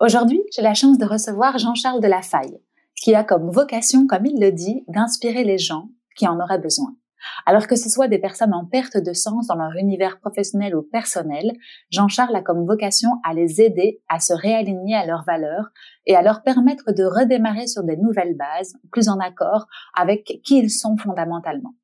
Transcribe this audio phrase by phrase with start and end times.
[0.00, 2.58] Aujourd'hui, j'ai la chance de recevoir Jean-Charles Delafaille,
[2.96, 6.96] qui a comme vocation, comme il le dit, d'inspirer les gens qui en auraient besoin.
[7.44, 10.80] Alors que ce soit des personnes en perte de sens dans leur univers professionnel ou
[10.80, 11.52] personnel,
[11.90, 15.68] Jean-Charles a comme vocation à les aider à se réaligner à leurs valeurs
[16.06, 20.60] et à leur permettre de redémarrer sur des nouvelles bases, plus en accord avec qui
[20.60, 21.74] ils sont fondamentalement.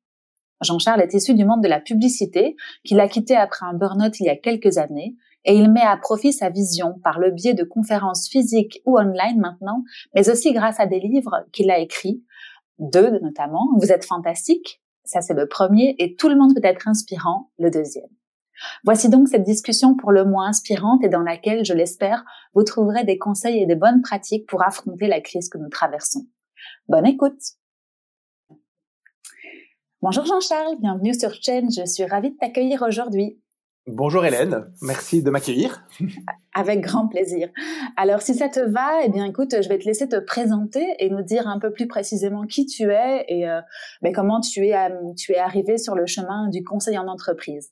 [0.63, 4.25] Jean-Charles est issu du monde de la publicité, qu'il a quitté après un burn-out il
[4.25, 5.15] y a quelques années,
[5.47, 9.39] et il met à profit sa vision par le biais de conférences physiques ou online
[9.39, 12.21] maintenant, mais aussi grâce à des livres qu'il a écrits,
[12.79, 16.87] deux notamment, Vous êtes fantastique, ça c'est le premier, et Tout le monde peut être
[16.87, 18.09] inspirant, le deuxième.
[18.83, 23.05] Voici donc cette discussion pour le moins inspirante et dans laquelle, je l'espère, vous trouverez
[23.05, 26.25] des conseils et des bonnes pratiques pour affronter la crise que nous traversons.
[26.89, 27.39] Bonne écoute
[30.01, 33.39] Bonjour Jean-Charles, bienvenue sur Change, je suis ravie de t'accueillir aujourd'hui.
[33.87, 35.81] Bonjour Hélène, merci de m'accueillir.
[36.53, 37.47] Avec grand plaisir.
[37.95, 41.09] Alors si ça te va, eh bien écoute, je vais te laisser te présenter et
[41.09, 43.61] nous dire un peu plus précisément qui tu es et euh,
[44.01, 47.71] ben, comment tu es, euh, tu es arrivé sur le chemin du conseil en entreprise.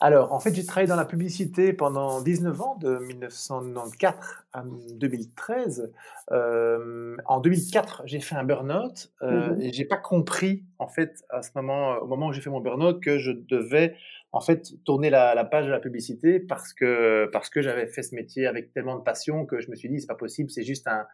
[0.00, 4.14] Alors, en fait, j'ai travaillé dans la publicité pendant 19 ans, de 1994
[4.52, 5.92] à 2013.
[6.32, 11.24] Euh, en 2004, j'ai fait un burn-out euh, mmh et j'ai pas compris, en fait,
[11.30, 13.94] à ce moment, au moment où j'ai fait mon burn-out, que je devais
[14.32, 18.14] en fait tourner la, page de la publicité parce que parce que j'avais fait ce
[18.14, 20.86] métier avec tellement de passion que je me suis dit c'est pas possible, c'est juste
[20.86, 21.06] un,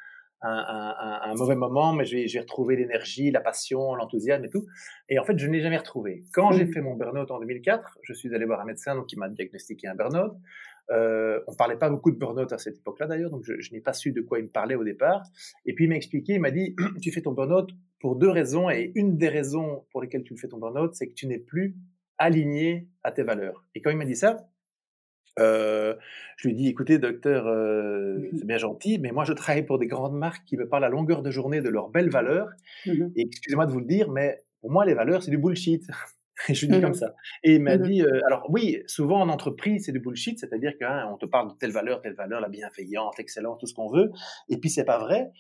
[0.47, 4.67] un, mauvais moment, mais je vais, retrouver l'énergie, la passion, l'enthousiasme et tout.
[5.09, 6.25] Et en fait, je ne l'ai jamais retrouvé.
[6.33, 6.73] Quand j'ai mmh.
[6.73, 9.89] fait mon burn-out en 2004, je suis allé voir un médecin donc, qui m'a diagnostiqué
[9.89, 10.33] un burn-out.
[10.91, 13.81] Euh, on parlait pas beaucoup de burn-out à cette époque-là d'ailleurs, donc je, je n'ai
[13.81, 15.23] pas su de quoi il me parlait au départ.
[15.65, 17.71] Et puis il m'a expliqué, il m'a dit, tu fais ton burn-out
[18.01, 21.15] pour deux raisons, et une des raisons pour lesquelles tu fais ton burn-out, c'est que
[21.15, 21.75] tu n'es plus
[22.19, 23.65] aligné à tes valeurs.
[23.75, 24.49] Et quand il m'a dit ça,
[25.39, 25.95] euh,
[26.37, 29.65] je lui ai dit, écoutez, docteur, euh, mmh c'est bien gentil, mais moi, je travaille
[29.65, 32.49] pour des grandes marques qui me parlent à longueur de journée de leurs belles valeurs.
[32.87, 35.85] Mmh et excusez-moi de vous le dire, mais pour moi, les valeurs, c'est du bullshit.
[36.49, 37.15] Et je lui dis comme mmh ça.
[37.45, 40.87] Et il m'a dit, euh, alors oui, souvent en entreprise, c'est du bullshit, c'est-à-dire qu'on
[40.87, 44.11] hein, te parle de telle valeur, telle valeur, la bienveillance, l'excellence, tout ce qu'on veut,
[44.49, 45.31] et puis c'est pas vrai.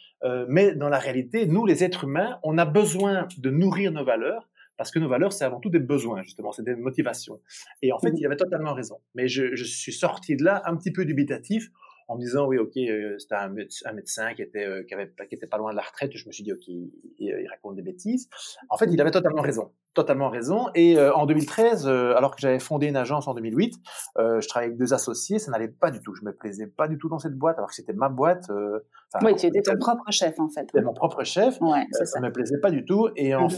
[0.48, 4.48] mais dans la réalité, nous, les êtres humains, on a besoin de nourrir nos valeurs
[4.76, 7.40] parce que nos valeurs, c'est avant tout des besoins, justement, c'est des motivations.
[7.82, 8.16] Et en fait, mmh.
[8.18, 9.00] il avait totalement raison.
[9.14, 11.70] Mais je, je suis sorti de là un petit peu dubitatif
[12.08, 15.10] en me disant oui ok euh, c'était un, un, médecin qui était euh, qui avait
[15.28, 16.12] qui était pas loin de la retraite.
[16.14, 18.28] Je me suis dit ok il, il, raconte des bêtises.
[18.68, 19.72] En fait il avait totalement raison.
[19.94, 20.68] Totalement raison.
[20.74, 23.74] Et euh, en 2013 alors que j'avais fondé une agence en 2008
[24.16, 25.38] je travaillais avec deux associés.
[25.38, 26.14] Ça n'allait pas du tout.
[26.14, 28.50] Je me plaisais pas du tout dans cette boîte alors que c'était ma boîte
[29.22, 30.62] oui tu étais ton propre chef en fait.
[30.62, 31.60] C'était mon propre chef.
[31.60, 32.04] Ouais, ça.
[32.04, 32.20] ça.
[32.20, 33.08] me plaisait pas du tout.
[33.16, 33.50] Et en mmh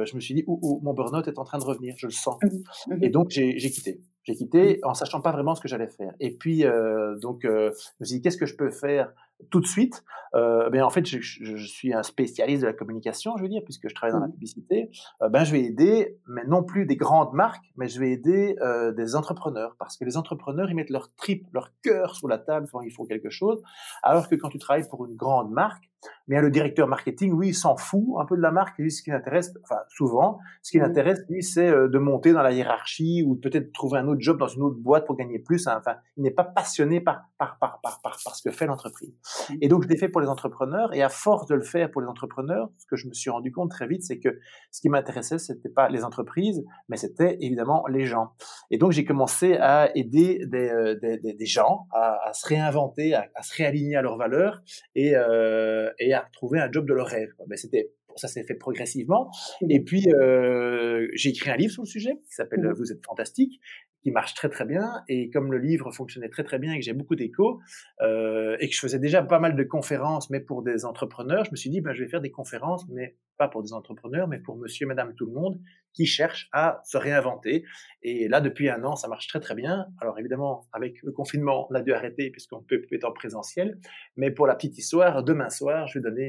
[0.00, 2.12] fait je me suis dit, oh, mon burn-out est en train de revenir, je le
[2.12, 2.38] sens.
[2.42, 4.00] Mmh et donc, j'ai quitté.
[4.24, 6.12] J'ai quitté en sachant pas vraiment ce que j'allais faire.
[6.20, 9.12] Et puis, euh, donc, euh, je me suis dit, qu'est-ce que je peux faire
[9.50, 10.04] tout de suite
[10.34, 13.62] euh, ben, En fait, je, je, suis un spécialiste de la communication, je veux dire,
[13.64, 14.32] puisque je travaille dans la mmh.
[14.32, 14.90] publicité.
[15.22, 18.56] Euh, ben, je vais aider, mais non plus des grandes marques, mais je vais aider
[18.60, 19.76] euh, des entrepreneurs.
[19.78, 22.92] Parce que les entrepreneurs, ils mettent leur trip, leur cœur sur la table quand ils
[22.92, 23.62] font quelque chose.
[24.02, 25.84] Alors que quand tu travailles pour une grande marque,
[26.28, 28.78] mais le directeur marketing, oui, il s'en fout un peu de la marque.
[28.78, 30.82] Lui, ce qui l'intéresse, enfin souvent, ce qui mmh.
[30.82, 34.38] l'intéresse, lui, c'est euh, de monter dans la hiérarchie ou peut-être trouver un autre job
[34.38, 35.66] dans une autre boîte pour gagner plus.
[35.66, 35.76] Hein.
[35.78, 39.12] Enfin, il n'est pas passionné par par par par par, par ce que fait l'entreprise.
[39.60, 40.94] Et donc, je l'ai fait pour les entrepreneurs.
[40.94, 43.52] Et à force de le faire pour les entrepreneurs, ce que je me suis rendu
[43.52, 44.38] compte très vite, c'est que
[44.70, 48.32] ce qui m'intéressait, c'était pas les entreprises, mais c'était évidemment les gens.
[48.70, 53.14] Et donc, j'ai commencé à aider des, euh, des, des, gens à, à, se réinventer,
[53.14, 54.62] à, à, se réaligner à leurs valeurs
[54.94, 57.30] et euh, et à trouver un job de leur rêve.
[57.48, 59.30] Mais c'était ça s'est fait progressivement.
[59.68, 62.72] Et puis euh, j'ai écrit un livre sur le sujet qui s'appelle mmh.
[62.72, 63.60] Vous êtes fantastique
[64.02, 65.02] qui marche très très bien.
[65.08, 67.60] Et comme le livre fonctionnait très très bien et que j'ai beaucoup d'échos,
[68.00, 71.50] euh, et que je faisais déjà pas mal de conférences, mais pour des entrepreneurs, je
[71.50, 74.38] me suis dit, ben, je vais faire des conférences, mais pas pour des entrepreneurs, mais
[74.38, 75.58] pour monsieur, madame, tout le monde
[75.98, 77.64] qui cherche à se réinventer.
[78.02, 79.86] Et là, depuis un an, ça marche très très bien.
[80.00, 83.78] Alors évidemment, avec le confinement, on a dû arrêter puisqu'on peut être en présentiel.
[84.16, 86.28] Mais pour la petite histoire, demain soir, je vais donner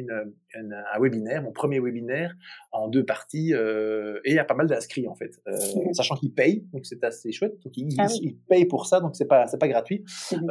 [0.56, 2.34] une, un webinaire, mon premier webinaire,
[2.72, 6.34] en deux parties et il y a pas mal d'inscrits en fait, mmh sachant qu'ils
[6.34, 7.60] payent, donc c'est assez chouette.
[7.64, 8.08] Donc ils, ah
[8.48, 10.04] payent pour ça, donc c'est pas c'est pas gratuit.
[10.32, 10.48] Mmh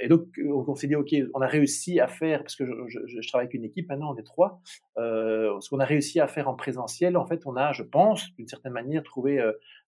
[0.00, 3.28] et donc on s'est dit ok, on a réussi à faire parce que je, je,
[3.28, 4.60] travaille avec une équipe maintenant, on est trois.
[4.96, 8.46] ce qu'on a réussi à faire en présentiel, en fait, on a, je pense, d'une
[8.46, 9.40] certaine manière, trouvé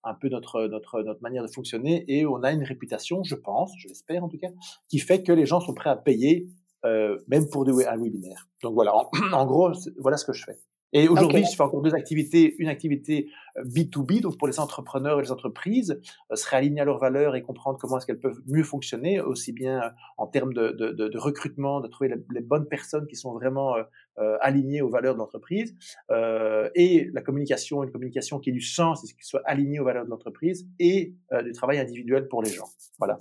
[0.02, 3.72] un peu notre, notre, notre manière de fonctionner et on a une réputation, je pense,
[3.78, 4.48] je l'espère en tout cas,
[4.88, 6.48] qui fait que les gens sont prêts à payer
[6.84, 8.48] euh, même pour un webinaire.
[8.62, 10.58] Donc voilà, en, gros, voilà ce que je fais.
[10.96, 12.54] Et aujourd'hui, je fais encore deux activités.
[12.58, 16.00] Une activité B2B, euh, donc pour les entrepreneurs et les entreprises,
[16.30, 19.52] euh, se réaligner à leurs valeurs et comprendre comment est-ce qu'elles peuvent mieux fonctionner, aussi
[19.52, 19.88] bien euh,
[20.18, 23.74] en termes de, de, de, de recrutement, de trouver les, bonnes personnes qui sont vraiment
[24.18, 25.74] euh, alignées aux valeurs de l'entreprise,
[26.12, 29.84] euh, et la communication, une communication qui ait du sens et qui soit alignée aux
[29.84, 31.14] valeurs de l'entreprise, et
[31.44, 32.68] du travail individuel pour les gens.
[32.98, 33.18] Voilà.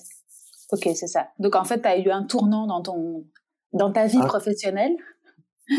[0.71, 1.29] Ok, c'est ça.
[1.39, 3.25] Donc en fait, tu as eu un tournant dans ton
[3.73, 4.27] dans ta vie ah.
[4.27, 4.95] professionnelle?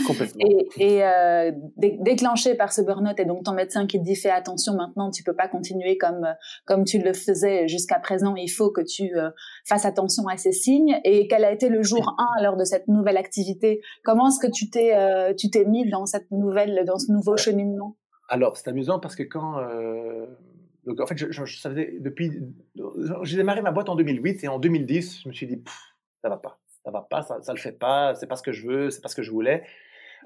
[0.07, 0.47] Complètement.
[0.79, 4.75] Et, euh, déclenché par ce burn-out et donc ton médecin qui te dit fais attention
[4.75, 6.27] maintenant, tu peux pas continuer comme
[6.65, 8.35] comme tu le faisais jusqu'à présent.
[8.35, 9.31] Il faut que tu euh,
[9.67, 10.99] fasses attention à ces signes.
[11.05, 13.83] Et quel a été le jour 1 lors de cette nouvelle activité?
[14.03, 17.37] Comment est-ce que tu t'es euh, tu t'es mis dans cette nouvelle dans ce nouveau
[17.37, 17.97] cheminement?
[18.29, 20.27] Alors c'est amusant parce que quand euh,
[20.87, 22.33] donc en fait je, je, ça faisait depuis
[23.23, 25.63] j'ai démarré ma boîte en 2008 et en 2010 je me suis dit
[26.23, 28.53] ça va pas ça va pas, ça, ça le fait pas, c'est pas ce que
[28.53, 29.63] je veux, c'est pas ce que je voulais.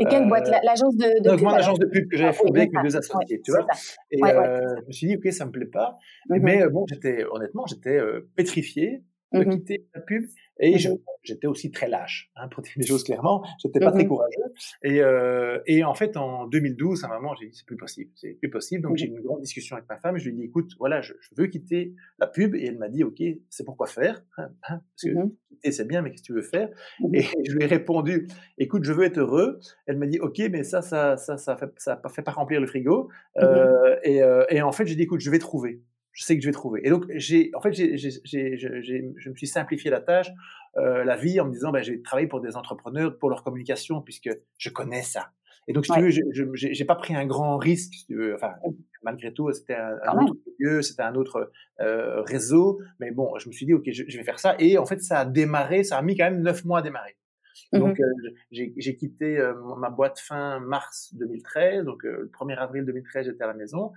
[0.00, 0.48] Et quelle boîte?
[0.48, 2.82] Euh, L'agence de, de pub Moi, l'agence de pub que j'avais ah, fondée avec mes
[2.82, 3.66] deux associés, tu vois.
[4.12, 5.98] Et euh, je me suis dit, ok, ça me plaît pas.
[6.30, 6.40] Mm-hmm.
[6.40, 8.00] Mais euh, bon, j'étais, honnêtement, j'étais
[8.36, 9.02] pétrifié
[9.32, 10.24] de mmh quitter la pub.
[10.60, 13.44] Et mmh j'étais aussi très lâche, hein, pour dire les choses clairement.
[13.62, 14.52] J'étais pas très mmh courageux.
[14.82, 18.10] Et, euh, et en fait, en 2012, à un moment, j'ai dit c'est plus possible,
[18.14, 18.82] c'est plus possible.
[18.82, 20.16] Donc j'ai eu une grande discussion avec ma femme.
[20.16, 22.54] Et je lui ai dit écoute, voilà, je, je veux quitter la pub.
[22.54, 26.02] Et elle m'a dit ok, c'est pourquoi faire hein, hein Parce que quitter c'est bien,
[26.02, 26.70] mais qu'est-ce que tu veux faire?
[27.12, 28.26] Et je lui ai répondu
[28.56, 29.60] écoute, je veux être heureux.
[29.86, 32.66] Elle m'a dit ok, mais ça, ça, ça, ça fait, ça fait pas remplir le
[32.66, 33.10] frigo.
[33.38, 35.82] Euh, et, euh, et en fait, j'ai dit écoute, je vais trouver
[36.18, 36.80] je sais que je vais trouver.
[36.82, 40.28] Et donc, j'ai, en fait, j'ai, je me suis simplifié la tâche,
[40.76, 43.44] euh, la vie, en me disant, ben, je vais travailler pour des entrepreneurs, pour leur
[43.44, 44.28] communication, puisque
[44.58, 45.30] je connais ça.
[45.68, 48.34] Et donc, si tu veux, je n'ai pas pris un grand risque, si tu veux.
[48.34, 48.54] Enfin,
[49.04, 52.80] malgré tout, c'était un, autre lieu, c'était un autre euh, réseau.
[52.98, 54.56] Mais bon, je me suis dit, OK, je, je, vais faire ça.
[54.58, 57.16] Et en fait, ça a démarré, ça a mis quand même neuf mois à démarrer.
[57.72, 58.04] Mmh donc, euh,
[58.50, 61.84] j'ai quitté euh, ma boîte fin mars 2013.
[61.84, 63.92] Donc, euh, le 1er avril 2013, j'étais à la maison.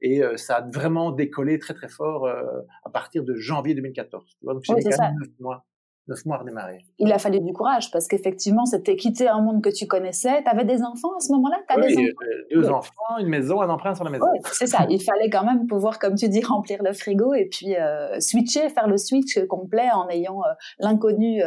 [0.00, 4.24] et ça a vraiment décollé très, très fort à partir de janvier 2014.
[4.38, 5.66] Tu vois donc, j'ai quand même 9 mois.
[6.08, 6.84] 9 mois à redémarrer.
[6.98, 10.42] Il a fallu du courage parce qu'effectivement, c'était quitter un monde que tu connaissais.
[10.42, 11.58] Tu avais des enfants à ce moment-là?
[11.76, 12.14] Oui, des enfants?
[12.50, 14.24] deux enfants, une maison, un emprunt sur la maison.
[14.32, 14.86] Oui, c'est ça.
[14.88, 17.74] Il fallait quand même pouvoir, comme tu dis, remplir le frigo et puis
[18.18, 20.40] switcher, faire le switch complet en ayant
[20.78, 21.42] l'inconnu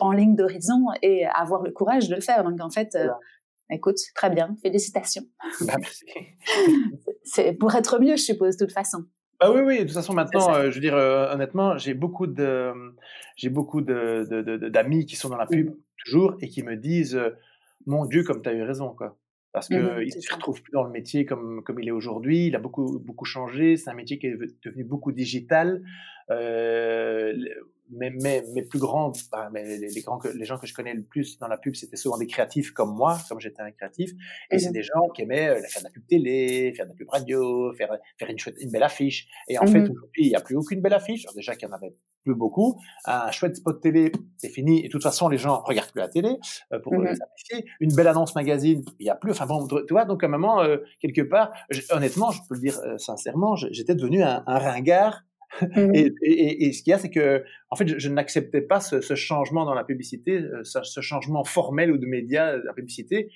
[0.00, 2.44] en ligne d'horizon et avoir le courage de le faire.
[2.44, 3.08] Donc en fait, euh,
[3.70, 5.24] écoute, très bien, félicitations.
[5.62, 5.74] Bah,
[7.24, 9.04] c'est pour être mieux, je suppose, de toute façon.
[9.40, 12.26] Ah oui, oui, de toute façon, maintenant, euh, je veux dire, euh, honnêtement, j'ai beaucoup
[12.26, 12.72] de,
[13.36, 15.76] j'ai beaucoup de, d'amis qui sont dans la pub mmh.
[16.04, 17.20] toujours et qui me disent,
[17.84, 19.18] mon Dieu, comme tu as eu raison, quoi.
[19.52, 22.48] Parce qu'il mmh, ne se retrouve plus dans le métier comme, comme il est aujourd'hui.
[22.48, 23.76] Il a beaucoup, beaucoup changé.
[23.76, 25.80] C'est un métier qui est devenu beaucoup digital.
[27.94, 30.94] Euh, mes, mes, mes, plus grands, bah, les, les, grands, les gens que je connais
[30.94, 34.10] le plus dans la pub, c'était souvent des créatifs comme moi, comme j'étais un créatif.
[34.50, 36.90] Et c'est mmh des gens qui aimaient euh, faire de la pub télé, faire de
[36.90, 39.28] la pub radio, faire, faire une, chouette, une belle affiche.
[39.48, 41.24] Et en fait, mmh aujourd'hui, il n'y a plus aucune belle affiche.
[41.24, 42.80] Alors déjà qu'il y en avait plus beaucoup.
[43.04, 44.80] Un chouette spot télé, c'est fini.
[44.80, 46.36] Et de toute façon, les gens regardent plus la télé
[46.72, 47.66] euh, pour mmh s'afficher.
[47.80, 49.30] Une belle annonce magazine, il n'y a plus.
[49.30, 51.52] Enfin bon, tu vois, donc à un moment, euh, quelque part,
[51.90, 55.22] honnêtement, je peux le dire sincèrement, j'étais devenu un, un ringard
[55.62, 58.60] Mmh et, et, et, ce qu'il y a, c'est que, en fait, je, je n'acceptais
[58.60, 62.56] pas ce, ce, changement dans la publicité, euh, ce, ce, changement formel ou de médias,
[62.56, 63.30] de la publicité.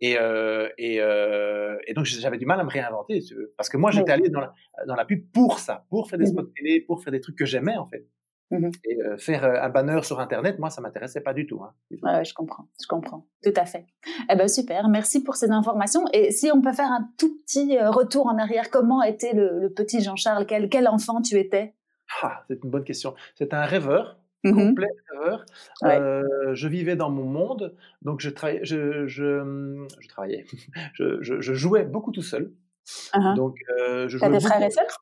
[0.00, 3.20] Et, euh, et, euh, et, donc, j'avais du mal à me réinventer.
[3.56, 4.52] Parce que moi, j'étais allé dans la,
[4.86, 7.36] dans la pub pour ça, pour faire des mmh spots télé, pour faire des trucs
[7.36, 8.06] que j'aimais, en fait.
[8.52, 11.62] Mmh et euh, faire euh, un banner sur Internet, moi, ça m'intéressait pas du tout.
[11.62, 13.86] Hein, je comprends, je comprends, tout à fait.
[14.30, 16.04] Eh ben super, merci pour ces informations.
[16.12, 19.58] Et si on peut faire un tout petit euh, retour en arrière, comment était le,
[19.58, 20.44] le petit Jean-Charles?
[20.46, 21.74] Quel, quel enfant tu étais?
[22.22, 23.14] Ah, C'est une bonne question.
[23.36, 25.46] C'était un rêveur, mmh complet rêveur.
[25.80, 25.98] Ouais.
[25.98, 30.44] Euh, je vivais dans mon monde, donc je, travaillais, je, je, je travaillais,
[30.94, 32.52] je, je, je, jouais beaucoup tout seul.
[33.14, 33.34] Uh -huh.
[33.36, 34.98] Donc, euh, je jouais des frères et sœurs?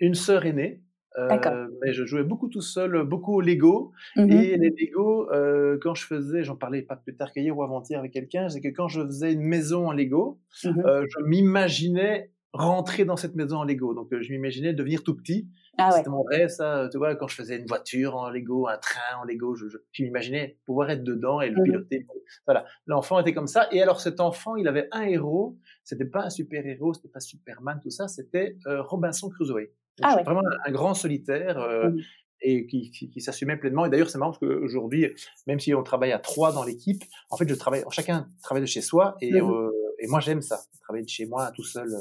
[0.00, 0.82] Une sœur aînée.
[1.18, 3.92] Euh, mais je jouais beaucoup tout seul, beaucoup au Lego.
[4.16, 7.62] Mmh et les Lego, euh, quand je faisais, j'en parlais pas plus tard qu'hier ou
[7.62, 11.24] avant-hier avec quelqu'un, c'est que quand je faisais une maison en Lego, mmh euh, je
[11.24, 13.94] m'imaginais rentrer dans cette maison en Lego.
[13.94, 15.48] Donc, je m'imaginais devenir tout petit.
[15.78, 16.88] Ah C'était mon rêve, ça.
[16.90, 20.02] Tu vois, quand je faisais une voiture en Lego, un train en Lego, je, je,
[20.02, 22.06] m'imaginais pouvoir être dedans et le mmh piloter.
[22.46, 22.66] Voilà.
[22.86, 23.68] L'enfant était comme ça.
[23.72, 25.58] Et alors, cet enfant, il avait un héros.
[25.84, 28.08] C'était pas un super héros, c'était pas Superman, tout ça.
[28.08, 29.68] C'était Robinson Crusoe.
[30.02, 30.22] Ah ouais.
[30.22, 31.58] Vraiment un, grand solitaire.
[31.58, 31.96] Mmh
[32.42, 33.84] et qui, qui, s'assumait pleinement.
[33.84, 35.14] Et d'ailleurs, c'est marrant parce qu'aujourd'hui,
[35.46, 38.66] même si on travaille à trois dans l'équipe, en fait, je travaille, chacun travaille de
[38.66, 41.88] chez soi et, mmh euh, et moi, j'aime ça, travailler de chez moi tout seul.
[41.88, 41.98] Euh,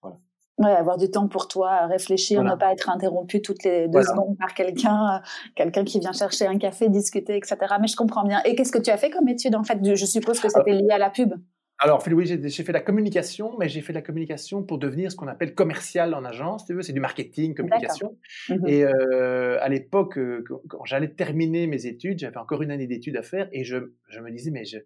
[0.00, 0.16] voilà.
[0.58, 4.38] Ouais, avoir du temps pour toi, réfléchir, ne pas être interrompu toutes les deux secondes
[4.38, 5.18] par quelqu'un, euh,
[5.56, 7.56] quelqu'un qui vient chercher un café, discuter, etc.
[7.80, 8.40] Mais je comprends bien.
[8.44, 9.78] Et qu'est-ce que tu as fait comme étude en fait?
[9.82, 11.34] Je suppose que c'était lié à la pub.
[11.78, 15.26] Alors, oui, j'ai fait la communication, mais j'ai fait la communication pour devenir ce qu'on
[15.26, 16.64] appelle commercial en agence.
[16.66, 18.16] Tu veux, c'est du marketing, communication.
[18.48, 22.86] Mmh et euh, à l'époque, euh, quand j'allais terminer mes études, j'avais encore une année
[22.86, 24.78] d'études à faire, et je, je me disais, mais je,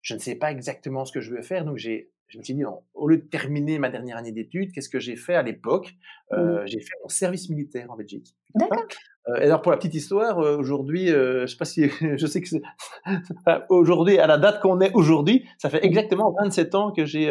[0.00, 1.64] je ne sais pas exactement ce que je veux faire.
[1.64, 4.88] Donc, j'ai je me suis dit, au lieu de terminer ma dernière année d'études, qu'est-ce
[4.88, 5.92] que j'ai fait à l'époque?
[6.32, 6.66] Euh, mmh.
[6.66, 8.34] J'ai fait mon service militaire en Belgique.
[8.54, 8.86] D'accord.
[9.28, 12.40] Euh, et alors pour la petite histoire, euh, aujourd'hui, je sais pas si, je sais
[12.40, 12.62] que c'est
[13.68, 17.26] aujourd'hui à la date qu'on est aujourd'hui, ça fait exactement 27 ans que j'ai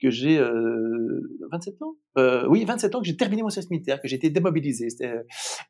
[0.00, 1.94] que j'ai 27 ans?
[2.48, 4.88] oui, 27 ans que j'ai terminé mon service militaire, que j'ai été démobilisé.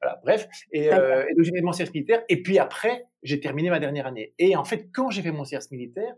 [0.00, 0.48] voilà, bref.
[0.72, 2.22] Et, et donc j'ai fait mon service militaire.
[2.28, 4.34] Et puis après, j'ai terminé ma dernière année.
[4.38, 6.14] Et en fait, quand j'ai fait mon service militaire,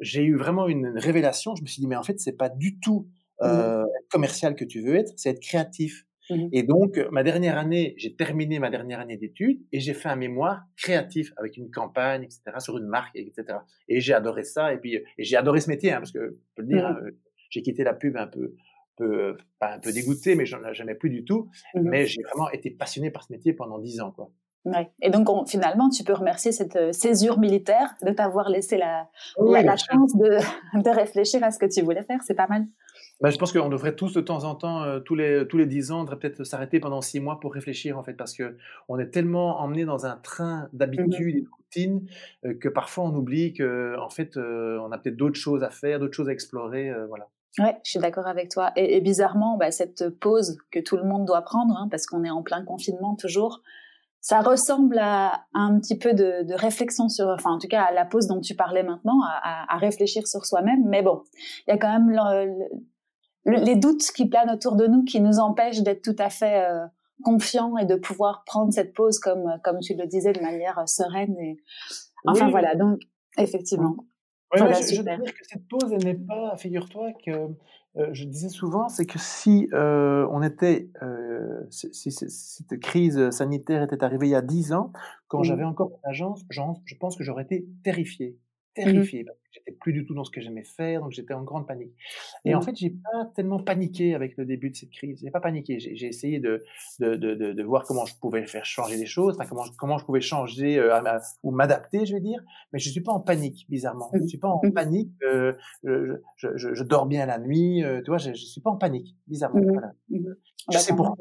[0.00, 1.54] j'ai eu vraiment une révélation.
[1.56, 3.08] Je me suis dit, mais en fait, c'est pas du tout
[3.40, 6.07] mmh euh, commercial que tu veux être, c'est être créatif.
[6.30, 10.08] Mmh et donc, ma dernière année, j'ai terminé ma dernière année d'études et j'ai fait
[10.08, 13.58] un mémoire créatif avec une campagne, etc., sur une marque, etc.
[13.88, 14.72] Et j'ai adoré ça.
[14.72, 17.06] Et puis, et j'ai adoré ce métier, hein, parce que, je peux le dire, mmh
[17.06, 17.10] hein,
[17.50, 18.54] j'ai quitté la pub un peu,
[18.96, 21.50] peu, pas un peu dégoûté, mais j'en ai jamais plus du tout.
[21.74, 24.30] Mais j'ai vraiment été passionné par ce métier pendant dix ans, quoi.
[25.00, 29.08] Et donc, finalement, tu peux remercier cette euh, césure militaire de t'avoir laissé la,
[29.38, 30.38] la, chance de,
[30.82, 32.20] de, réfléchir à ce que tu voulais faire.
[32.22, 32.66] C'est pas mal.
[33.20, 35.66] Bah, je pense qu'on devrait tous, de temps en temps, euh, tous les tous les
[35.66, 38.56] dix ans, on devrait peut-être s'arrêter pendant six mois pour réfléchir, en fait, parce que
[38.88, 42.06] on est tellement emmené dans un train mmh d'habitude et de routine
[42.44, 45.98] euh, que parfois on oublie que, en fait, on a peut-être d'autres choses à faire,
[45.98, 47.28] d'autres choses à explorer, voilà.
[47.58, 48.70] Ouais, je suis d'accord avec toi.
[48.76, 52.30] Et, bizarrement, bah, cette pause que tout le monde doit prendre, hein, parce qu'on est
[52.30, 53.62] en plein confinement toujours,
[54.20, 57.92] ça ressemble à, un petit peu de, de, réflexion sur, enfin en tout cas à
[57.92, 60.84] la pause dont tu parlais maintenant, à, à, réfléchir sur soi-même.
[60.86, 61.22] Mais bon,
[61.66, 62.10] il y a quand même
[63.48, 66.86] les doutes qui planent autour de nous qui nous empêchent d'être tout à fait euh,
[67.24, 71.36] confiants et de pouvoir prendre cette pause comme, comme tu le disais, de manière sereine.
[71.38, 71.58] Et...
[72.26, 73.00] Enfin voilà, donc
[73.38, 73.96] effectivement.
[74.54, 77.48] je, je, veux dire que cette pause, elle n'est pas, figure-toi que
[77.98, 83.82] euh, je disais souvent, c'est que si euh, on était, euh, si, cette crise sanitaire
[83.82, 84.92] était arrivée il y a dix ans,
[85.26, 88.38] quand j'avais encore une agence, je pense que j'aurais été terrifié.
[88.78, 91.42] Mmh terrifié que j'étais plus du tout dans ce que j'aimais faire, donc j'étais en
[91.42, 91.92] grande panique.
[92.44, 92.62] Et en mmh.
[92.62, 95.20] fait, j'ai pas tellement paniqué avec le début de cette crise.
[95.22, 95.78] J'ai pas paniqué.
[95.78, 96.62] J'ai essayé de
[97.00, 100.04] de, de, de, voir comment je pouvais faire changer les choses, enfin, comment comment je
[100.04, 101.00] pouvais changer euh,
[101.42, 102.42] ou m'adapter, je vais dire.
[102.72, 104.10] Mais je suis pas en panique, bizarrement.
[104.14, 104.28] Je mmh.
[104.28, 105.12] suis pas en panique.
[105.22, 105.54] Euh,
[105.84, 107.84] je, je, je, je, dors bien la nuit.
[107.84, 109.62] Euh, tu vois, je, je suis pas en panique, bizarrement.
[109.72, 109.92] Voilà.
[110.72, 111.16] Je sais pourquoi.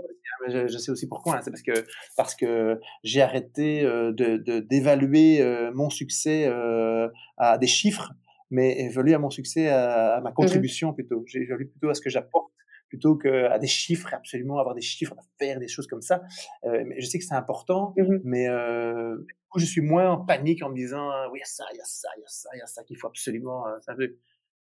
[0.48, 1.38] Je, sais aussi pourquoi.
[1.38, 1.42] Hein.
[1.44, 7.58] c'est parce que parce que j'ai arrêté euh, de d'évaluer euh, mon succès euh, à
[7.58, 8.14] des chiffres,
[8.50, 11.24] mais évaluer à mon succès à, ma mmh contribution plutôt.
[11.28, 12.52] J'ai évalué plutôt à ce que j'apporte
[12.90, 16.22] plutôt qu'à des chiffres, absolument avoir des chiffres, à faire des choses comme ça.
[16.64, 19.18] mais je sais que c'est important, mmh mais euh,
[19.58, 21.82] je suis moins en panique en me disant oui, il y a ça, il y
[21.82, 23.66] a ça, il y a ça, il y a ça qu'il faut absolument.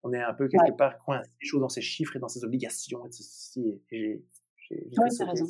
[0.04, 3.06] on est un peu quelque part coincé choses dans ces chiffres et dans ces obligations
[3.06, 3.82] et ceci.
[3.92, 4.24] Et
[4.70, 5.48] j'ai raison.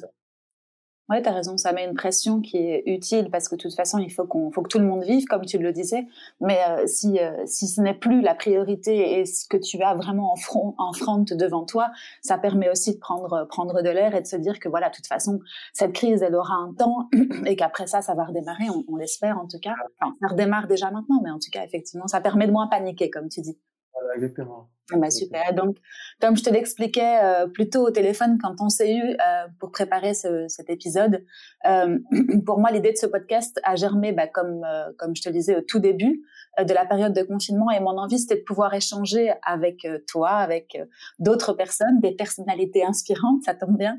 [1.10, 3.76] Oui, tu as raison, ça met une pression qui est utile parce que de toute
[3.76, 6.08] façon, il faut, qu'on, faut que tout le monde vive, comme tu le disais.
[6.40, 9.96] Mais euh, si, euh, si ce n'est plus la priorité et ce que tu as
[9.96, 11.92] vraiment en front, en front devant toi,
[12.22, 14.96] ça permet aussi de prendre, prendre de l'air et de se dire que voilà, de
[14.96, 15.42] toute façon,
[15.74, 17.10] cette crise, elle aura un temps
[17.46, 19.76] et qu'après ça, ça va redémarrer, on, l'espère en tout cas.
[20.00, 23.10] Enfin, ça redémarre déjà maintenant, mais en tout cas, effectivement, ça permet de moins paniquer,
[23.10, 23.60] comme tu dis.
[23.94, 24.70] Voilà, exactement.
[24.92, 25.54] Ah bah super.
[25.54, 25.78] Donc,
[26.20, 29.72] comme je te l'expliquais euh, plus tôt au téléphone quand on s'est eu euh, pour
[29.72, 31.24] préparer ce, cet épisode,
[31.66, 32.00] euh,
[32.46, 35.36] pour moi, l'idée de ce podcast a germé, bah, comme euh, comme je te le
[35.36, 36.22] disais au tout début
[36.60, 40.32] euh, de la période de confinement, et mon envie c'était de pouvoir échanger avec toi,
[40.32, 40.78] avec
[41.18, 43.98] d'autres personnes, des personnalités inspirantes, ça tombe bien,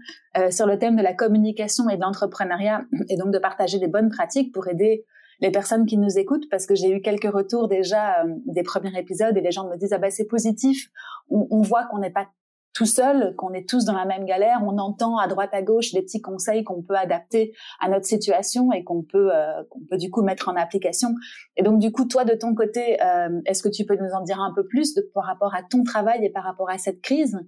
[0.51, 4.11] sur le thème de la communication et de l'entrepreneuriat, et donc de partager les bonnes
[4.11, 5.07] pratiques pour aider
[5.41, 8.97] les personnes qui nous écoutent parce que j'ai eu quelques retours déjà euh, des premiers
[8.99, 10.91] épisodes et les gens me disent ah bah c'est positif
[11.31, 12.29] on, voit qu'on n'est pas
[12.75, 14.59] tout seul, qu'on est tous dans la même galère.
[14.67, 18.73] On entend à droite à gauche des petits conseils qu'on peut adapter à notre situation
[18.73, 21.15] et qu'on peut euh, qu'on peut du coup mettre en application.
[21.57, 24.23] Et donc du coup, toi de ton côté, euh, est-ce que tu peux nous en
[24.23, 27.01] dire un peu plus de, par rapport à ton travail et par rapport à cette
[27.01, 27.39] crise?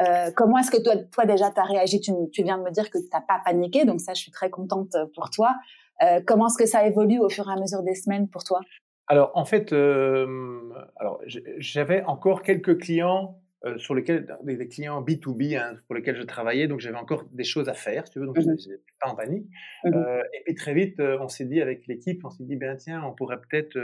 [0.00, 2.00] Euh, Comment est-ce que toi, toi déjà tu as réagi?
[2.00, 4.30] Tu, tu, viens de me dire que tu n'as pas paniqué, donc ça je suis
[4.30, 5.56] très contente pour toi.
[6.02, 8.60] Euh, comment est-ce que ça évolue au fur et à mesure des semaines pour toi?
[9.08, 11.20] Alors en fait, alors
[11.58, 16.68] j'avais encore quelques clients euh, sur lesquels des, clients B2B hein, pour lesquels je travaillais,
[16.68, 19.16] donc j'avais encore des choses à faire, si tu veux, donc je n'étais pas en
[19.16, 19.46] panique.
[19.82, 22.54] Mmh euh, et puis très vite, euh, on s'est dit avec l'équipe, on s'est dit,
[22.54, 23.78] ben tiens, on pourrait peut-être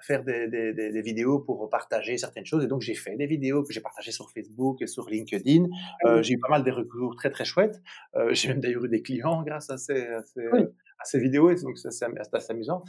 [0.00, 2.62] faire des, des, des, vidéos pour partager certaines choses.
[2.62, 5.64] Et donc j'ai fait des vidéos que j'ai partagées sur Facebook et sur LinkedIn.
[5.64, 7.80] Mmh j'ai eu pas mal de recours très très chouettes.
[8.30, 10.42] j'ai même d'ailleurs eu des clients grâce à ces, à ces,
[10.98, 12.82] à ces vidéos, et donc c'est assez amusant.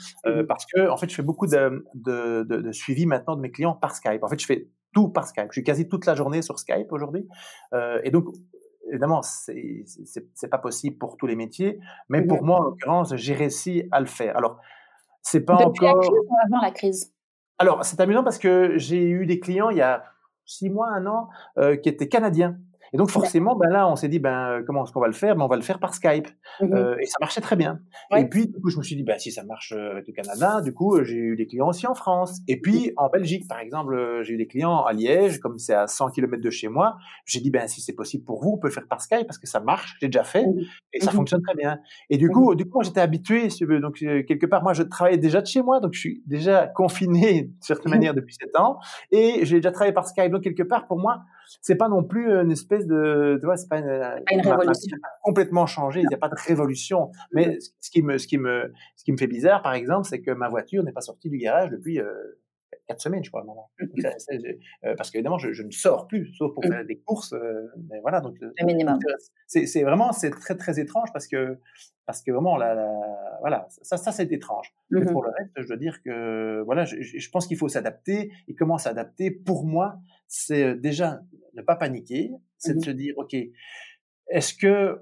[0.47, 3.51] parce que en fait, je fais beaucoup de, de, de, de suivi maintenant de mes
[3.51, 4.23] clients par Skype.
[4.23, 5.47] En fait, je fais tout par Skype.
[5.49, 7.27] Je suis quasi toute la journée sur Skype aujourd'hui.
[7.73, 8.25] Euh, et donc,
[8.89, 13.83] évidemment, c'est pas possible pour tous les métiers, mais pour moi, en l'occurrence, j'ai réussi
[13.91, 14.37] à le faire.
[14.37, 14.59] Alors,
[15.21, 16.01] c'est pas Depuis encore.
[16.01, 17.13] la crise ou avant la crise?
[17.59, 20.03] Alors, c'est amusant parce que j'ai eu des clients il y a
[20.45, 22.57] six mois, un an, euh, qui étaient canadiens.
[22.93, 25.35] Et donc forcément, ben là, on s'est dit, ben comment est-ce qu'on va le faire?
[25.35, 26.27] Ben on va le faire par Skype.
[26.61, 27.79] Mmh euh, et ça marchait très bien.
[28.15, 30.13] Et puis du coup, je me suis dit, ben si ça marche euh, avec le
[30.13, 32.39] Canada, du coup, j'ai eu des clients aussi en France.
[32.47, 35.73] Et puis en Belgique, par exemple, euh, j'ai eu des clients à Liège, comme c'est
[35.73, 36.97] à 100 km de chez moi.
[37.25, 39.37] J'ai dit, ben si c'est possible pour vous, on peut le faire par Skype parce
[39.37, 39.95] que ça marche.
[39.99, 40.61] J'ai déjà fait mmh
[40.93, 41.79] et ça mmh fonctionne très bien.
[42.09, 43.79] Et du coup, du coup, j'étais habitué, si tu veux.
[43.79, 47.43] Donc quelque part, moi, je travaillais déjà de chez moi, donc je suis déjà confiné
[47.43, 48.79] de certaine manière depuis 7 ans,
[49.11, 50.31] et j'ai déjà travaillé par Skype.
[50.31, 51.23] Donc quelque part, pour moi,
[51.61, 53.89] c'est pas non plus une espèce de, tu vois, c'est pas une,
[54.31, 54.97] une révolution.
[55.23, 56.01] complètement changé.
[56.01, 57.11] Il n'y a pas de révolution.
[57.33, 60.21] Mais ce qui me, ce qui me, ce qui me fait bizarre, par exemple, c'est
[60.21, 62.39] que ma voiture n'est pas sortie du garage depuis euh,
[62.87, 63.69] quatre semaines, je crois, à un moment.
[63.81, 66.69] Euh, parce qu'évidemment, je, je, ne sors plus, sauf pour mmh.
[66.69, 67.33] faire des courses.
[67.33, 68.99] Euh, mais voilà, donc le minimum.
[69.47, 71.57] C'est vraiment, c'est très très étrange parce que
[72.05, 72.75] parce que vraiment, la,
[73.39, 74.73] voilà, ça, ça c'est étrange.
[74.89, 77.67] Mais mmh pour le reste, je dois dire que voilà, je, je pense qu'il faut
[77.67, 78.31] s'adapter.
[78.47, 81.21] Et comment s'adapter Pour moi, c'est déjà
[81.55, 83.35] ne pas paniquer, c'est de mmh se dire, ok,
[84.29, 85.01] est-ce que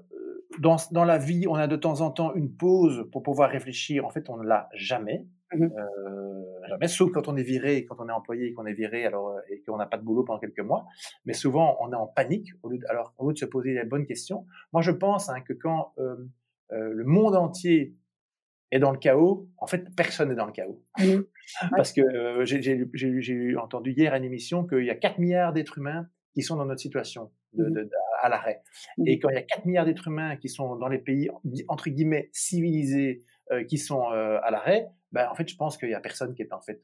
[0.58, 4.04] dans, dans, la vie, on a de temps en temps une pause pour pouvoir réfléchir?
[4.06, 5.26] En fait, on ne l'a jamais.
[5.52, 8.74] Mmh euh, jamais, sauf quand on est viré, quand on est employé et qu'on est
[8.74, 10.86] viré alors, et qu'on n'a pas de boulot pendant quelques mois.
[11.24, 13.72] Mais souvent, on est en panique au lieu de, alors, au lieu de se poser
[13.72, 14.44] les bonnes questions.
[14.72, 16.16] Moi, je pense hein, que quand euh,
[16.72, 17.94] euh, le monde entier
[18.70, 20.82] est dans le chaos, en fait, personne n'est dans le chaos.
[20.98, 21.20] Mmh
[21.76, 25.78] Parce que euh, j'ai entendu hier à une émission qu'il y a 4 milliards d'êtres
[25.78, 27.88] humains qui sont dans notre situation de, mmh
[28.22, 28.62] à l'arrêt.
[29.06, 31.28] Et quand il y a 4 milliards d'êtres humains qui sont dans les pays,
[31.68, 35.94] entre guillemets, civilisés, euh, qui sont à l'arrêt, ben, en fait, je pense qu'il n'y
[35.94, 36.82] a personne qui est en fait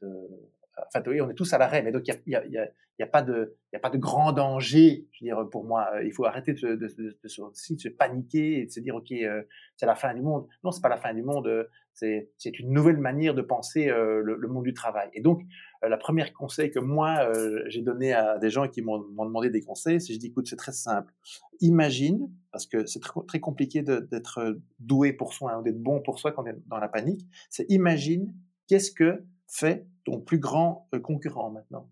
[0.87, 3.21] Enfin, oui, on est tous à l'arrêt, mais donc il n'y a, y a, pas
[3.21, 5.89] de, grand danger, je veux dire, pour moi.
[6.03, 9.43] Il faut arrêter de, se paniquer et de se dire, OK, euh,
[9.77, 10.47] c'est la fin du monde.
[10.63, 14.21] Non, c'est pas la fin du monde, euh, c'est une nouvelle manière de penser euh,
[14.23, 15.09] le, monde du travail.
[15.13, 15.41] Et donc,
[15.83, 17.29] la première conseil que moi,
[17.67, 20.55] j'ai donné à des gens qui m'ont demandé des conseils, c'est je dis, écoute, c'est
[20.55, 21.13] très simple.
[21.59, 26.19] Imagine, parce que c'est très, très compliqué d'être doué pour soi, hein, d'être bon pour
[26.19, 28.33] soi quand on est dans la panique, c'est imagine
[28.67, 29.23] qu'est-ce que
[29.55, 31.89] fait ton plus grand concurrent maintenant?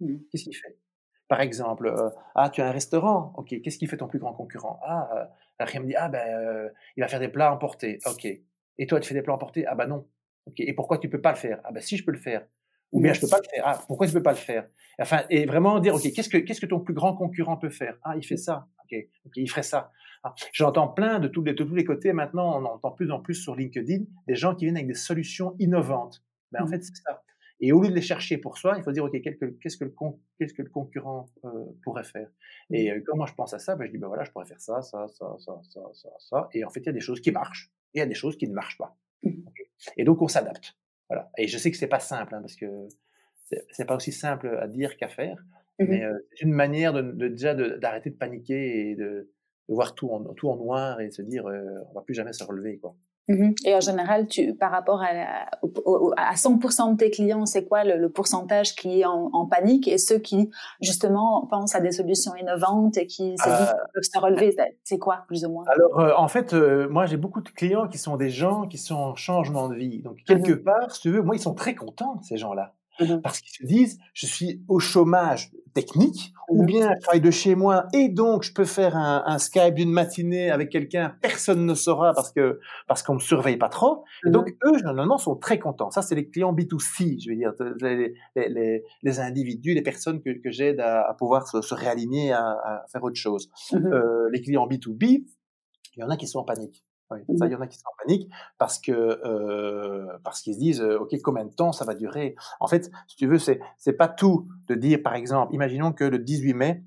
[0.00, 0.16] Mmh.
[0.30, 0.78] Qu'est-ce qu'il fait?
[1.28, 4.34] Par exemple, euh, ah, tu as un restaurant, ok, qu'est-ce qu'il fait ton plus grand
[4.34, 8.26] concurrent Ah, euh, rien me dit, ah ben, il va faire des plats emportés, ok.
[8.78, 10.06] Et toi, tu fais des plats emportés Ah ben non.
[10.46, 10.60] Ok.
[10.60, 12.46] Et pourquoi tu peux pas le faire Ah ben si, je peux le faire.
[12.92, 13.62] Ou bien je peux pas le faire.
[13.66, 14.68] Ah, pourquoi tu peux pas le faire?
[15.00, 17.96] Enfin, et vraiment dire, ok, qu'est-ce que qu'est-ce que ton plus grand concurrent peut faire
[18.02, 18.68] Ah, il fait ça.
[18.84, 18.96] Ok,
[19.26, 19.90] ok, il ferait ça.
[20.22, 22.60] Ah, j'entends plein de tous, les, de tous les côtés maintenant.
[22.60, 26.22] On entend plus en plus sur LinkedIn des gens qui viennent avec des solutions innovantes.
[26.54, 26.70] Ben, en mmh.
[26.70, 27.22] fait, c'est ça.
[27.60, 29.54] Et au lieu de les chercher pour soi, il faut dire, OK, qu'est-ce que le,
[30.38, 32.28] qu'est-ce que le concurrent euh, pourrait faire?
[32.70, 32.94] Et mmh.
[32.94, 34.60] euh, quand moi je pense à ça, ben, je dis, ben voilà, je pourrais faire
[34.60, 36.48] ça, ça, ça, ça, ça, ça, ça.
[36.52, 38.14] Et en fait, il y a des choses qui marchent et il y a des
[38.14, 38.96] choses qui ne marchent pas.
[39.22, 39.30] Mmh.
[39.96, 40.76] Et donc, on s'adapte.
[41.08, 41.30] Voilà.
[41.38, 42.88] Et je sais que c'est pas simple, hein, parce que
[43.70, 45.44] c'est pas aussi simple à dire qu'à faire,
[45.78, 49.30] mais euh, c'est une manière de, de déjà d'arrêter de, paniquer et de,
[49.68, 52.32] de, voir tout en, tout en noir et de se dire, on va plus jamais
[52.32, 52.96] se relever, quoi.
[53.28, 55.46] Mmh et en général, tu, par rapport à,
[56.16, 60.18] à 100% de tes clients, c'est quoi le, pourcentage qui est en, panique et ceux
[60.18, 60.50] qui
[60.82, 64.98] justement pensent à des solutions innovantes et qui se disent euh, peuvent se relever, c'est
[64.98, 65.64] quoi plus ou moins?
[65.68, 68.76] Alors euh, en fait, euh, moi j'ai beaucoup de clients qui sont des gens qui
[68.76, 70.02] sont en changement de vie.
[70.02, 72.74] Donc quelque mmh part, si tu veux, moi ils sont très contents ces gens-là.
[73.00, 77.20] Mmh Parce qu'ils se disent, je suis au chômage technique, ou mmh bien je travaille
[77.20, 81.16] de chez moi et donc je peux faire un, un Skype d'une matinée avec quelqu'un,
[81.20, 84.04] personne ne saura parce que parce qu'on me surveille pas trop.
[84.26, 85.90] Et donc eux généralement sont très contents.
[85.90, 90.30] Ça c'est les clients B2C, je veux dire les, les, les individus, les personnes que,
[90.30, 93.50] que j'aide à, à, pouvoir se, se réaligner à, à, faire autre chose.
[93.74, 95.24] Euh, les clients B2B,
[95.96, 96.84] il y en a qui sont en panique.
[97.10, 100.54] Oui, ça, il y en a qui sont en panique parce que euh, parce qu'ils
[100.54, 102.34] se disent euh, ok combien de temps ça va durer?
[102.60, 106.04] En fait, si tu veux, c'est c'est pas tout de dire par exemple, imaginons que
[106.04, 106.84] le 18 mai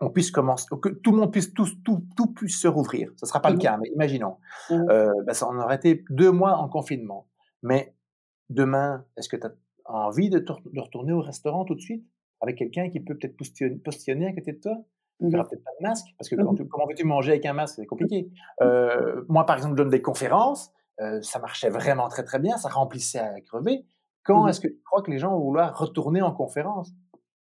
[0.00, 3.10] on puisse commencer, que tout le monde puisse tout tout tout puisse se rouvrir.
[3.16, 4.36] Ce sera pas le mmh cas, mais imaginons.
[4.70, 7.28] Mmh euh, ben, ça, on aurait été deux mois en confinement.
[7.62, 7.94] Mais
[8.50, 9.52] demain, est-ce que tu as
[9.84, 12.04] envie de, de retourner au restaurant tout de suite
[12.40, 14.78] avec quelqu'un qui peut peut-être postillonner à côté de toi?
[15.20, 17.46] Il n'y aura mmh peut-être pas de masque, parce que mmh comment veux-tu manger avec
[17.46, 17.76] un masque?
[17.76, 18.28] C'est compliqué.
[18.60, 22.56] Euh, moi, par exemple, je donne des conférences, euh, ça marchait vraiment très très bien,
[22.56, 23.84] ça remplissait à crever.
[24.24, 26.92] Quand mmh est-ce que tu crois que les gens vont vouloir retourner en conférence?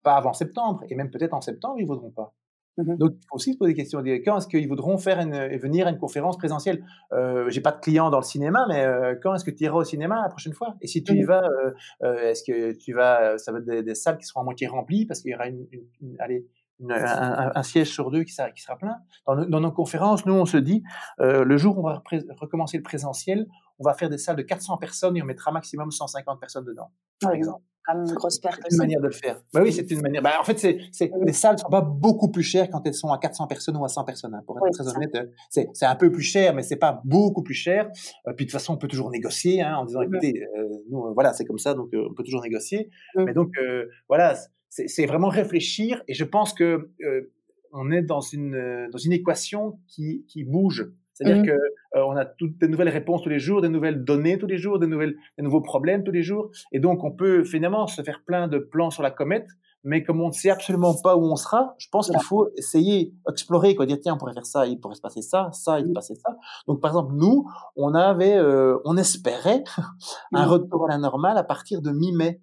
[0.03, 2.33] Pas avant septembre, et même peut-être en septembre, ils ne voudront pas.
[2.77, 4.03] Donc, il faut aussi se poser des questions.
[4.03, 6.83] Quand est-ce qu'ils voudront faire une, venir à une conférence présentielle?
[7.13, 9.77] Euh, J'ai pas de clients dans le cinéma, mais euh, quand est-ce que tu iras
[9.77, 10.75] au cinéma la prochaine fois?
[10.81, 11.71] Et si tu y vas, euh,
[12.03, 14.67] euh, est-ce que tu vas Ça va être des, des, salles qui seront à moitié
[14.67, 16.45] remplies parce qu'il y aura une, une, une allez,
[16.89, 18.97] un, un, siège sur deux qui sera, qui sera plein.
[19.27, 20.83] Dans, nos, dans nos conférences, nous, on se dit,
[21.19, 22.03] euh, le jour où on va
[22.39, 23.47] recommencer le présentiel,
[23.79, 26.91] on va faire des salles de 400 personnes et on mettra maximum 150 personnes dedans,
[27.21, 27.63] par exemple.
[27.85, 28.61] Comme une grosse perte.
[28.63, 29.39] C'est une manière de le faire.
[29.53, 30.23] Bah oui, c'est une manière.
[30.23, 33.09] Bah, en fait, c'est, c'est, les salles sont pas beaucoup plus chères quand elles sont
[33.09, 34.33] à 400 personnes ou à 100 personnes.
[34.33, 34.41] Hein.
[34.47, 37.43] Pour être très honnête, euh, c'est, c'est un peu plus cher, mais c'est pas beaucoup
[37.43, 37.87] plus cher.
[38.27, 41.13] Euh, puis de toute façon, on peut toujours négocier hein, en disant, écoutez, euh, nous,
[41.13, 42.89] voilà, c'est comme ça, donc on peut toujours négocier.
[43.15, 43.51] Mais donc,
[44.09, 44.35] voilà,
[44.69, 46.01] c'est vraiment réfléchir.
[46.07, 47.31] Et je pense que euh,
[47.71, 50.91] on est dans une euh, dans une équation qui qui bouge.
[51.13, 51.45] C'est-à-dire mmh.
[51.45, 54.47] que euh, on a toutes des nouvelles réponses tous les jours, des nouvelles données tous
[54.47, 56.49] les jours, des nouvelles des nouveaux problèmes tous les jours.
[56.73, 59.47] Et donc on peut finalement se faire plein de plans sur la comète.
[59.87, 63.13] Mais comme on ne sait absolument pas où on sera, je pense qu'il faut essayer,
[63.29, 65.85] explorer, quoi, dire tiens, on pourrait faire ça, il pourrait se passer ça, ça, il
[65.85, 65.93] se mmh.
[65.93, 66.35] passer ça.
[66.67, 68.41] Donc par exemple, nous, on avait,
[68.83, 69.63] on espérait
[70.33, 70.49] un mmh.
[70.49, 72.41] retour à la normale à partir de mi-mai.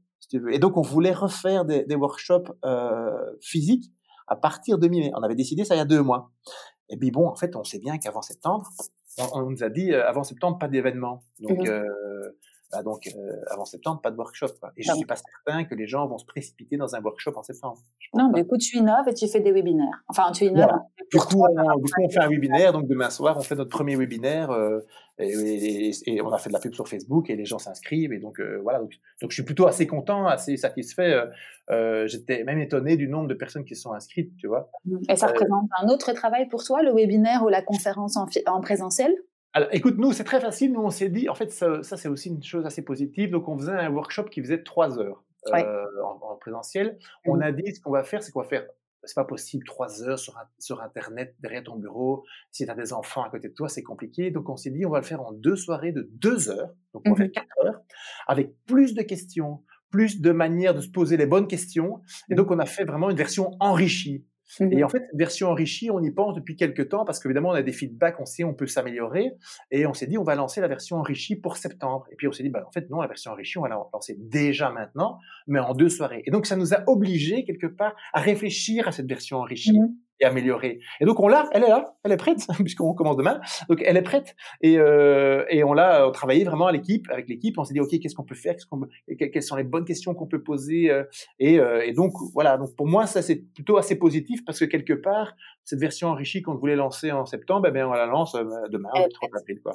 [0.51, 3.93] Et donc, on voulait refaire des, des workshops euh, physiques
[4.27, 5.11] à partir de mi-mai.
[5.15, 6.31] On avait décidé ça il y a deux mois.
[6.89, 8.69] Et puis bon, en fait, on sait bien qu'avant septembre,
[9.35, 11.23] on, nous a dit euh, avant septembre pas d'événement.
[11.41, 11.83] Donc, mmh euh,
[12.73, 14.55] bah donc euh, avant septembre, pas de workshop.
[14.59, 14.73] Quoi.
[14.79, 17.43] Et je suis pas certain que les gens vont se précipiter dans un workshop en
[17.43, 17.79] septembre.
[18.15, 20.03] Non, mais écoute, tu innoves et tu fais des webinaires.
[20.09, 20.71] Enfin, tu innoves.
[21.13, 22.73] Du, coup, on, du coup, on fait un webinaire.
[22.73, 24.51] Donc demain soir, on fait notre premier webinaire.
[24.51, 24.81] Euh,
[25.19, 28.15] et, et, on a fait de la pub sur Facebook et les gens s'inscrivent.
[28.15, 28.79] Et donc euh, voilà.
[28.79, 31.15] Donc, donc, je suis plutôt assez content, assez satisfait.
[32.07, 34.71] J'étais même étonné du nombre de personnes qui sont inscrites, tu vois.
[35.11, 38.61] Et ça représente un autre travail pour toi, le webinaire ou la conférence en, en
[38.63, 39.15] présentiel?
[39.55, 40.73] Alors, écoute, nous, c'est très facile.
[40.73, 43.31] Nous, on s'est dit, en fait, ça, ça c'est aussi une chose assez positive.
[43.31, 46.99] Donc, on faisait un workshop qui faisait trois heures euh, en, présentiel.
[47.27, 47.43] On mmh.
[47.43, 48.67] a dit, ce qu'on va faire, c'est qu'on va faire
[49.05, 52.25] c'est pas possible, trois heures sur, sur Internet derrière ton bureau.
[52.53, 54.31] Si tu as des enfants à côté de toi, c'est compliqué.
[54.31, 56.71] Donc, on s'est dit, on va le faire en deux soirées de deux heures.
[56.95, 57.81] Donc, on va faire mmh quatre heures
[58.29, 62.01] avec plus de questions, plus de manières de se poser les bonnes questions.
[62.31, 62.37] Et mmh.
[62.37, 64.25] donc, on a fait vraiment une version enrichie.
[64.61, 67.55] Et mmh en fait, version enrichie, on y pense depuis quelques temps parce qu'évidemment, on
[67.55, 69.33] a des feedbacks, on sait, on peut s'améliorer.
[69.71, 72.07] Et on s'est dit, on va lancer la version enrichie pour septembre.
[72.11, 73.83] Et puis, on s'est dit, bah, en fait, non, la version enrichie, on va la
[73.93, 76.23] lancer déjà maintenant, mais en deux soirées.
[76.27, 79.79] Et donc, ça nous a obligés, quelque part, à réfléchir à cette version enrichie.
[79.79, 80.81] Mmh améliorer.
[81.01, 83.41] Et donc on l'a, elle est là, elle est prête puisqu'on commence demain.
[83.69, 87.59] Donc elle est prête et euh, et on l'a travaillé vraiment à l'équipe, avec l'équipe.
[87.59, 88.55] On s'est dit ok qu'est-ce qu'on peut faire,
[89.19, 91.05] quelles sont les bonnes questions qu'on peut poser euh,
[91.39, 92.57] et, euh, et donc voilà.
[92.59, 96.43] Donc pour moi ça c'est plutôt assez positif parce que quelque part cette version enrichie
[96.43, 99.73] qu'on voulait lancer en septembre, eh bien on la lance euh, demain, trop rapide quoi.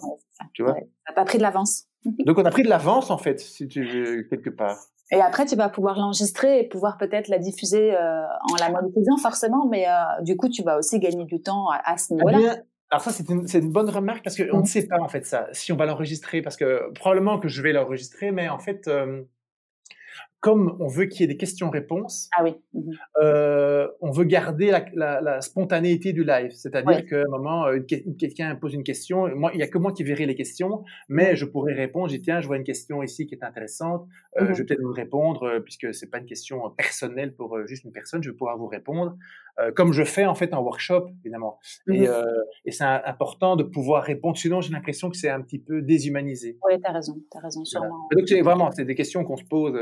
[0.53, 0.75] tu vois?
[1.07, 1.85] Ça pas pris de l'avance.
[2.25, 4.77] Donc on a pris de l'avance en fait si tu veux quelque part.
[5.11, 9.17] Et après, tu vas pouvoir l'enregistrer et pouvoir peut-être la diffuser euh, en la monétisant
[9.17, 12.57] forcément, mais euh, du coup, tu vas aussi gagner du temps à, ce niveau-là.
[12.89, 15.47] alors ça, c'est une, une, bonne remarque parce qu'on ne sait pas en fait ça,
[15.53, 19.23] si on va l'enregistrer, parce que probablement que je vais l'enregistrer, mais en fait, euh,
[20.47, 22.55] comme on veut qu'il y ait des questions-réponses, ah oui.
[22.73, 26.51] Mmh euh, on veut garder la, la, la, spontanéité du live.
[26.51, 29.91] C'est-à-dire qu'à un moment, euh, quelqu'un pose une question, moi, il y a que moi
[29.91, 32.07] qui verrai les questions, mais je pourrais répondre.
[32.07, 34.07] J'ai tiens, je vois une question ici qui est intéressante.
[34.39, 37.83] Euh, mmh Je vais peut-être vous répondre puisque c'est pas une question personnelle pour juste
[37.83, 38.23] une personne.
[38.23, 39.17] Je vais pouvoir vous répondre
[39.75, 41.59] comme je fais en fait en workshop, évidemment.
[41.87, 42.07] Mmh et,
[42.65, 44.37] et c'est important de pouvoir répondre.
[44.37, 46.57] Sinon, j'ai l'impression que c'est un petit peu déshumanisé.
[46.63, 48.07] Oui, t'as raison, t'as raison, sûrement.
[48.15, 49.75] Donc c'est vraiment, c'est des questions qu'on se pose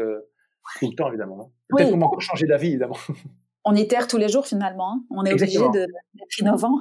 [0.80, 1.42] tout le temps, évidemment.
[1.42, 1.52] Hein.
[1.70, 2.98] Peut-être qu'on va encore changer d'avis, évidemment.
[3.68, 4.94] On itère tous les jours, finalement.
[4.94, 5.04] Hein.
[5.10, 6.78] On est obligé d'être innovant.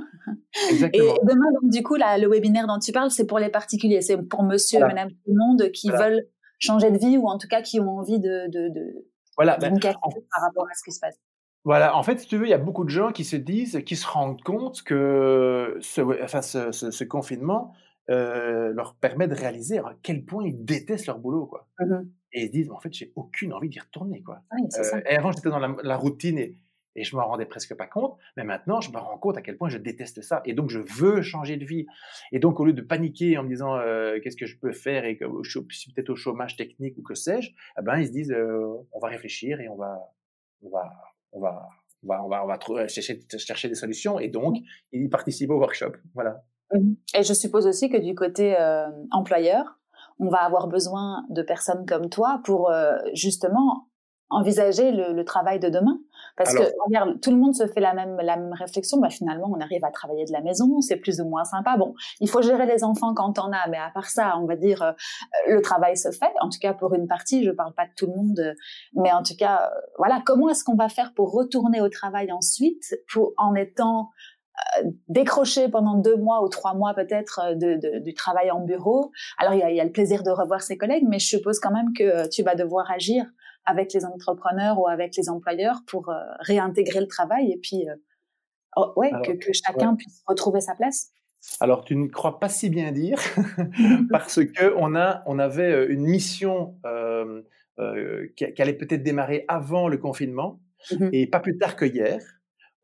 [0.71, 1.15] Exactement.
[1.15, 4.03] Et demain, donc, du coup, là, le webinaire dont tu parles, c'est pour les particuliers.
[4.03, 6.27] C'est pour monsieur et madame tout le monde qui veulent
[6.59, 9.79] changer de vie ou en tout cas qui ont envie de, de, de, voilà, ben,
[9.81, 9.95] par
[10.43, 11.17] rapport à ce qui se passe.
[11.65, 13.83] Voilà, en fait, si tu veux, il y a beaucoup de gens qui se disent,
[13.87, 17.73] qui se rendent compte que ce, enfin, ce, ce, confinement
[18.11, 21.67] euh, leur permet de réaliser à quel point ils détestent leur boulot, quoi.
[21.81, 22.03] Mmh
[22.35, 24.43] et ils se disent, en fait, j'ai aucune envie d'y retourner, quoi.
[24.53, 26.59] Euh, et avant, j'étais dans la, routine et,
[26.97, 29.57] et je m'en rendais presque pas compte, mais maintenant, je me rends compte à quel
[29.57, 30.43] point je déteste ça.
[30.45, 31.87] Et donc, je veux changer de vie.
[32.33, 35.05] Et donc, au lieu de paniquer en me disant, euh, qu'est-ce que je peux faire
[35.05, 38.13] et que je suis peut-être au chômage technique ou que sais-je, eh ben, ils se
[38.13, 38.37] disent,
[38.93, 39.99] on va réfléchir et on va,
[40.63, 40.91] on va
[41.35, 41.69] on va,
[42.03, 44.57] on va, on va, on va trouver, chercher, chercher, des solutions et donc
[44.93, 45.93] il participe au workshop.
[46.15, 46.43] Voilà.
[46.73, 46.95] Mmh.
[47.19, 49.79] Et je suppose aussi que du côté euh, employeur,
[50.19, 53.89] on va avoir besoin de personnes comme toi pour euh, justement
[54.31, 55.99] envisager le, travail de demain
[56.37, 58.99] Parce que regarde, tout le monde se fait la même, la même réflexion.
[58.99, 61.77] Bah, finalement, on arrive à travailler de la maison, c'est plus ou moins sympa.
[61.77, 64.57] Bon, il faut gérer les enfants quand on a, mais à part ça, on va
[64.57, 64.93] dire, euh,
[65.49, 66.33] le travail se fait.
[66.41, 68.55] En tout cas, pour une partie, je parle pas de tout le monde, euh,
[68.95, 72.33] mais en tout cas, euh, voilà, comment est-ce qu'on va faire pour retourner au travail
[72.33, 74.11] ensuite, pour en étant
[75.09, 79.11] décroché pendant deux mois ou trois mois peut-être de, de, du travail en bureau.
[79.39, 81.27] Alors il y, a, il y a le plaisir de revoir ses collègues, mais je
[81.27, 83.25] suppose quand même que tu vas devoir agir
[83.67, 87.95] avec les entrepreneurs ou avec les employeurs pour euh, réintégrer le travail et puis euh,
[88.77, 91.11] oh, ouais, que, que, chacun puisse retrouver sa place.
[91.61, 93.19] Alors, tu ne crois pas si bien dire,
[94.11, 97.43] parce que on a, on avait euh, une mission euh,
[97.79, 101.85] euh, qui, qui, allait peut-être démarrer avant le confinement, mmh et pas plus tard que
[101.85, 102.21] hier.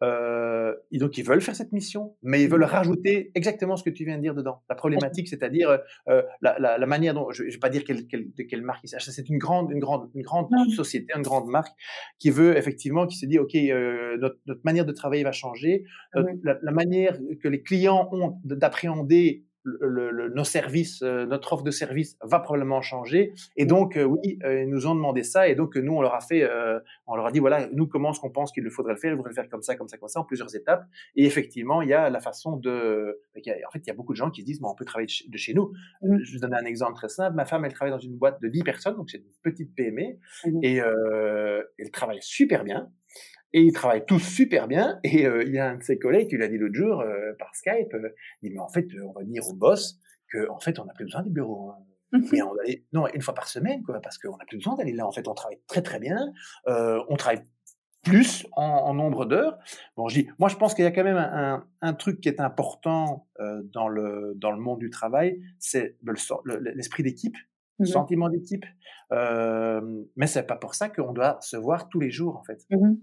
[0.03, 2.65] Euh, donc, ils veulent faire cette mission, mais ils veulent mmh.
[2.65, 4.63] rajouter exactement ce que tu viens de dire dedans.
[4.69, 7.85] La problématique, c'est-à-dire euh, euh, la, la, la, manière dont, je ne vais pas dire
[7.85, 11.13] quelle, quelle, de quelle marque il s'agit, c'est une grande, une grande, une grande société,
[11.15, 11.75] une grande marque
[12.19, 15.85] qui veut effectivement, qui se dit, OK, euh, notre, notre, manière de travailler va changer,
[16.15, 21.63] mmh la, la, manière que les clients ont d'appréhender le, nos services, euh, notre offre
[21.63, 23.33] de service va probablement changer.
[23.57, 25.49] Et donc, euh, oui, euh, ils nous ont demandé ça.
[25.49, 26.49] Et donc, nous, on leur a fait,
[27.07, 29.13] on leur a dit, voilà, nous, comment est-ce qu'on pense qu'il faudrait le faire?
[29.13, 30.85] Il faudrait le faire comme ça, comme ça, comme ça, en plusieurs étapes.
[31.17, 33.21] Et effectivement, il y a la façon de...
[33.37, 35.09] en fait, il y a beaucoup de gens qui se disent, bon, on peut travailler
[35.29, 35.73] de chez nous.
[36.03, 36.19] Mmh.
[36.23, 37.37] Je vais donner un exemple très simple.
[37.37, 40.19] Ma femme, elle travaille dans une boîte de 10 personnes, donc c'est une petite PME.
[40.47, 40.61] Mmh.
[40.63, 42.91] Et elle travaille super bien.
[43.53, 45.01] Et ils travaillent tous super bien.
[45.05, 47.33] Et euh, il y a un de ses collègues qui l'a dit l'autre jour euh,
[47.39, 47.93] par Skype.
[47.95, 49.99] Euh, il dit mais en fait, on va dire au boss
[50.33, 51.71] que en fait, on n'a plus besoin du bureau.
[51.71, 52.21] Hein.
[52.33, 54.93] Mais on allait, non, une fois par semaine, quoi, parce qu'on n'a plus besoin d'aller
[54.93, 55.07] là.
[55.07, 56.33] En fait, on travaille très très bien.
[56.67, 57.43] on travaille
[58.03, 59.59] plus en, en nombre d'heures.
[59.97, 62.29] Bon, je dis, moi, je pense qu'il y a quand même un, un, truc qui
[62.29, 63.29] est important
[63.65, 65.97] dans le dans le monde du travail, c'est
[66.75, 67.50] l'esprit d'équipe, le
[67.81, 68.65] mmh sentiment d'équipe.
[69.13, 69.81] Euh,
[70.17, 72.65] mais c'est pas pour ça qu'on doit se voir tous les jours, en fait.
[72.71, 72.95] Mmh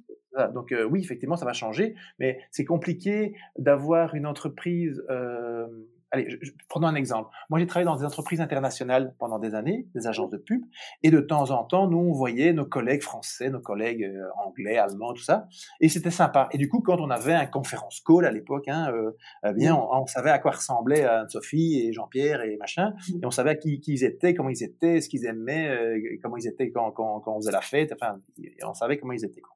[0.54, 5.66] donc euh, oui, effectivement, ça va changer, mais c'est compliqué d'avoir une entreprise euh,
[6.12, 7.30] allez, je, prenons un exemple.
[7.50, 10.62] Moi, j'ai travaillé dans des entreprises internationales pendant des années, des agences de pub,
[11.04, 14.78] et de temps en temps, nous, on voyait nos collègues français, nos collègues euh, anglais,
[14.78, 15.48] allemands, tout ça,
[15.82, 16.50] et c'était sympa.
[16.52, 19.12] Et du coup, quand on avait un conférence call à l'époque, hein, euh,
[19.46, 23.58] eh bien, on, savait à quoi ressemblait Anne-Sophie et Jean-Pierre et machin, et on savait
[23.58, 26.92] qui, qui ils étaient, comment ils étaient, ce qu'ils aimaient, euh, comment ils étaient quand,
[26.92, 28.20] quand, quand, on faisait la fête, enfin,
[28.66, 29.42] on savait comment ils étaient.
[29.42, 29.56] Quoi.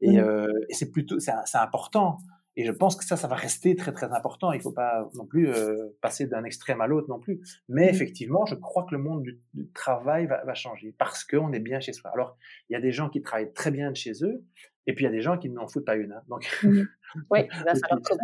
[0.00, 2.18] Et, euh, et c'est plutôt, c'est important.
[2.56, 4.52] Et je pense que ça, ça va rester très très important.
[4.52, 7.40] Il ne faut pas non plus euh, passer d'un extrême à l'autre non plus.
[7.68, 11.52] Mais mmh effectivement, je crois que le monde du, travail va, va, changer parce qu'on
[11.52, 12.10] est bien chez soi.
[12.12, 12.36] Alors,
[12.68, 14.44] il y a des gens qui travaillent très bien de chez eux,
[14.86, 16.12] et puis il y a des gens qui n'en foutent pas une.
[16.12, 16.22] Hein.
[16.28, 16.82] Donc, mmh
[17.30, 18.20] oui, il va falloir trouver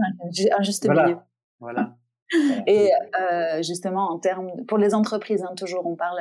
[0.57, 1.19] un juste voilà, milieu.
[1.61, 1.98] Voilà.
[2.67, 6.21] Et euh, justement, en termes pour les entreprises, hein, toujours, on parle.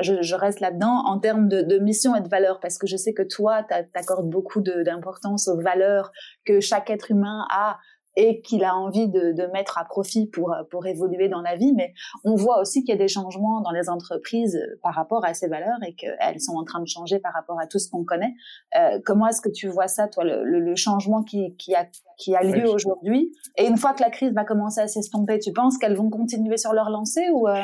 [0.00, 2.96] Je, je reste là-dedans en termes de, de, mission et de valeur, parce que je
[2.96, 6.12] sais que toi, tu accordes beaucoup d'importance aux valeurs
[6.44, 7.78] que chaque être humain a
[8.16, 11.72] et qu'il a envie de, de, mettre à profit pour, pour évoluer dans la vie.
[11.74, 11.92] Mais
[12.24, 15.48] on voit aussi qu'il y a des changements dans les entreprises par rapport à ces
[15.48, 18.34] valeurs et qu'elles sont en train de changer par rapport à tout ce qu'on connaît.
[18.76, 21.86] Euh, comment est-ce que tu vois ça, toi, le, le, changement qui, qui, a,
[22.18, 23.32] qui a lieu aujourd'hui?
[23.56, 26.56] Et une fois que la crise va commencer à s'estomper, tu penses qu'elles vont continuer
[26.56, 27.62] sur leur lancée ou euh...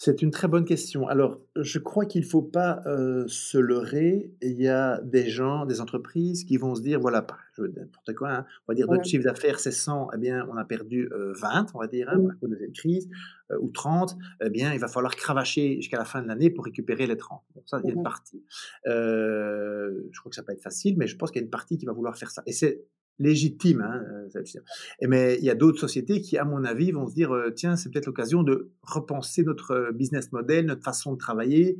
[0.00, 1.08] C'est une très bonne question.
[1.08, 4.30] Alors, je crois qu'il ne faut pas euh, se leurrer.
[4.40, 8.14] Il y a des gens, des entreprises qui vont se dire, voilà, je veux n'importe
[8.14, 11.08] quoi, hein, on va dire notre chiffre d'affaires c'est 100, eh bien, on a perdu
[11.10, 13.08] 20, euh, on va dire, hein, à cause de cette crise,
[13.50, 16.64] euh, ou 30, eh bien, il va falloir cravacher jusqu'à la fin de l'année pour
[16.64, 17.42] récupérer les 30.
[17.56, 18.44] Bon, ça, il y a une partie.
[18.86, 21.50] je crois que ça va pas être facile, mais je pense qu'il y a une
[21.50, 22.44] partie qui va vouloir faire ça.
[22.46, 22.84] Et c'est
[23.18, 23.80] légitime.
[23.80, 24.02] Hein,
[24.34, 24.60] euh,
[25.08, 27.76] mais il y a d'autres sociétés qui, à mon avis, vont se dire euh, tiens,
[27.76, 31.78] c'est peut-être l'occasion de repenser notre euh, business model, notre façon de travailler,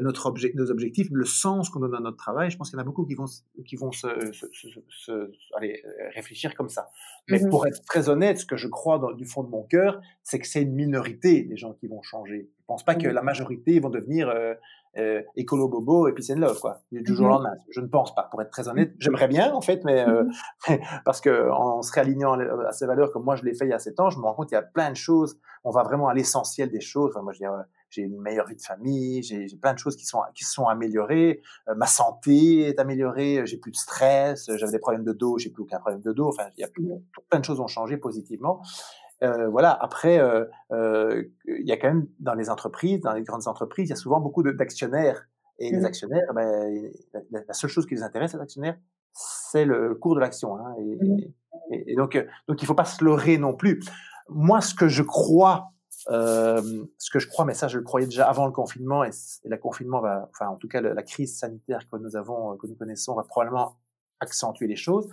[0.00, 2.50] notre objet, nos objectifs, le sens qu'on donne à notre travail.
[2.50, 3.26] Je pense qu'il y en a beaucoup qui vont,
[3.66, 4.46] qui vont se, se,
[4.88, 5.82] se, aller,
[6.14, 6.88] réfléchir comme ça.
[7.28, 9.64] Mais mmh pour être très honnête, ce que je crois dans, du fond de mon
[9.64, 12.48] cœur, c'est que c'est une minorité des gens qui vont changer.
[12.70, 14.54] Pense pas que la majorité vont devenir euh,
[14.96, 17.54] euh, écolo bobo et puis c'est love quoi du jour au lendemain.
[17.70, 18.92] Je ne pense pas, pour être très honnête.
[19.00, 20.24] J'aimerais bien en fait, mais euh,
[21.04, 23.72] parce que en se réalignant à ces valeurs comme moi je l'ai fait il y
[23.72, 25.36] a sept ans, je me rends compte qu'il y a plein de choses.
[25.64, 27.10] On va vraiment à l'essentiel des choses.
[27.12, 27.44] Enfin, moi je dis
[27.90, 31.42] j'ai une meilleure vie de famille, j'ai plein de choses qui sont qui sont améliorées,
[31.68, 35.50] euh, ma santé est améliorée, j'ai plus de stress, j'avais des problèmes de dos, j'ai
[35.50, 36.28] plus aucun problème de dos.
[36.28, 36.68] Enfin, il y a
[37.28, 38.62] plein de choses ont changé positivement.
[39.22, 39.72] Euh, voilà.
[39.72, 43.88] Après, euh, euh, il y a quand même dans les entreprises, dans les grandes entreprises,
[43.88, 45.26] il y a souvent beaucoup d'actionnaires.
[45.58, 45.84] Et les mmh.
[45.84, 46.90] actionnaires, ben,
[47.30, 48.78] la, seule chose qui les intéresse, les actionnaires,
[49.12, 50.56] c'est le cours de l'action.
[50.56, 51.18] Hein, mmh.
[51.72, 52.16] et, et, donc,
[52.48, 53.80] donc, il faut pas se leurrer non plus.
[54.30, 55.72] Moi, ce que je crois,
[56.08, 59.10] euh, ce que je crois, mais ça, je le croyais déjà avant le confinement, et,
[59.44, 62.66] et le confinement va, enfin, en tout cas, la crise sanitaire que nous avons, que
[62.66, 63.76] nous connaissons, va probablement
[64.20, 65.08] accentuer les choses.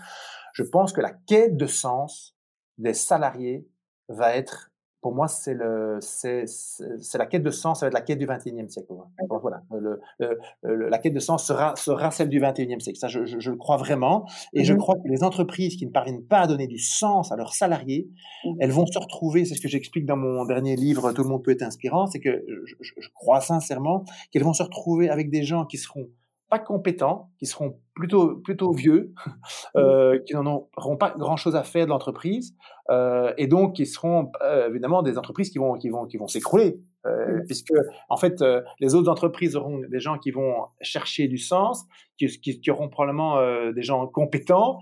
[0.54, 2.38] Je pense que la quête de sens
[2.78, 3.68] des salariés
[4.10, 7.94] va être, pour moi, c'est le, c'est, c'est la quête de sens, ça va être
[7.94, 8.94] la quête du 21e siècle.
[9.30, 12.98] Donc voilà, le, le, la quête de sens sera, sera celle du 21e siècle.
[12.98, 14.28] Ça, je, je, le crois vraiment.
[14.54, 17.32] Et je mmh crois que les entreprises qui ne parviennent pas à donner du sens
[17.32, 18.10] à leurs salariés,
[18.44, 18.50] mmh.
[18.60, 21.44] elles vont se retrouver, c'est ce que j'explique dans mon dernier livre, Tout le monde
[21.44, 25.44] peut être inspirant, c'est que je, je crois sincèrement qu'elles vont se retrouver avec des
[25.44, 26.10] gens qui seront
[26.50, 29.14] pas compétents, qui seront plutôt plutôt vieux,
[29.76, 32.56] euh, qui n'en auront pas grand chose à faire de l'entreprise,
[32.90, 36.28] euh, et donc qui seront euh, évidemment des entreprises qui vont qui vont qui vont
[36.28, 37.74] s'écrouler euh, puisque
[38.10, 41.86] en fait euh, les autres entreprises auront des gens qui vont chercher du sens,
[42.18, 44.80] qui, qui, qui auront probablement euh, des gens compétents,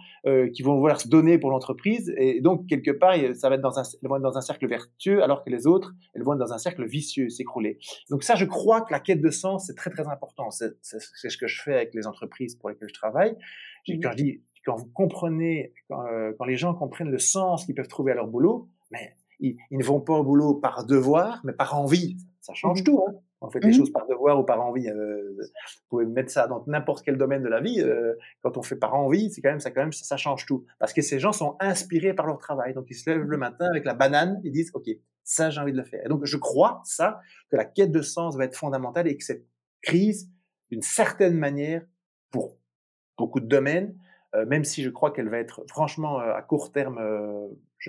[0.54, 3.80] qui vont vouloir se donner pour l'entreprise, et donc quelque part ça va être dans
[3.80, 6.40] un elles vont être dans un cercle vertueux, alors que les autres elles vont être
[6.40, 7.78] dans un cercle vicieux, s'écrouler.
[8.10, 10.50] Donc ça, je crois que la quête de sens c'est très très important.
[10.50, 13.36] C'est ce que je fais avec les entreprises pour lesquelles je travaille.
[13.88, 16.04] Mmh quand je dis quand vous comprenez, quand,
[16.40, 19.84] quand les gens comprennent le sens qu'ils peuvent trouver à leur boulot, mais ils, ne
[19.84, 22.18] vont pas au boulot par devoir, mais par envie.
[22.42, 23.04] Ça change mmh tout.
[23.08, 23.14] Hein.
[23.42, 26.48] En fait, les mmh choses par devoir ou par envie, euh, vous pouvez mettre ça
[26.48, 27.82] dans n'importe quel domaine de la vie.
[27.82, 30.66] Euh, quand on fait par envie, c'est quand même ça, quand même ça change tout.
[30.80, 33.66] Parce que ces gens sont inspirés par leur travail, donc ils se lèvent le matin
[33.66, 34.90] avec la banane, ils disent OK,
[35.24, 36.04] ça j'ai envie de le faire.
[36.06, 37.20] Et donc je crois ça
[37.52, 39.46] que la quête de sens va être fondamentale et que cette
[39.82, 40.30] crise,
[40.72, 41.84] d'une certaine manière,
[42.32, 42.58] pour
[43.18, 43.96] beaucoup de domaines,
[44.34, 47.00] euh, même si je crois qu'elle va être franchement à court terme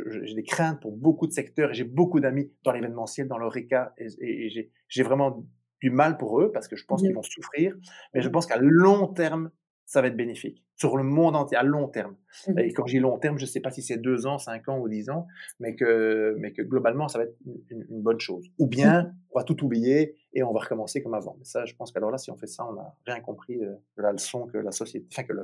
[0.07, 3.95] j'ai des craintes pour beaucoup de secteurs et j'ai beaucoup d'amis dans l'événementiel, dans l'ORECA
[3.99, 5.47] et, et, j'ai vraiment
[5.81, 7.75] du mal pour eux parce que je pense qu'ils vont souffrir.
[8.15, 9.51] Mais je pense qu'à long terme,
[9.87, 12.17] ça va être bénéfique sur le monde entier à long terme.
[12.49, 14.39] Mmh et quand je dis long terme, je ne sais pas si c'est deux ans,
[14.39, 15.27] cinq ans ou dix ans,
[15.61, 17.37] mais que, mais que globalement, ça va être
[17.71, 18.47] une, une bonne chose.
[18.59, 21.37] Ou bien, on va tout oublier et on va recommencer comme avant.
[21.39, 24.03] Mais ça, je pense qu'alors là, si on fait ça, on n'a rien compris de
[24.03, 25.35] la leçon que la société, enfin que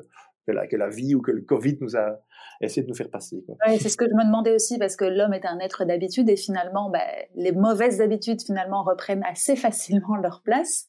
[0.52, 2.18] la, que la vie ou que le Covid nous a
[2.61, 3.44] essayé de nous faire passer.
[3.78, 6.37] C'est ce que je me demandais aussi, parce que l'homme est un être d'habitude et
[6.37, 7.00] finalement, bah,
[7.35, 10.87] les mauvaises habitudes finalement reprennent assez facilement leur place.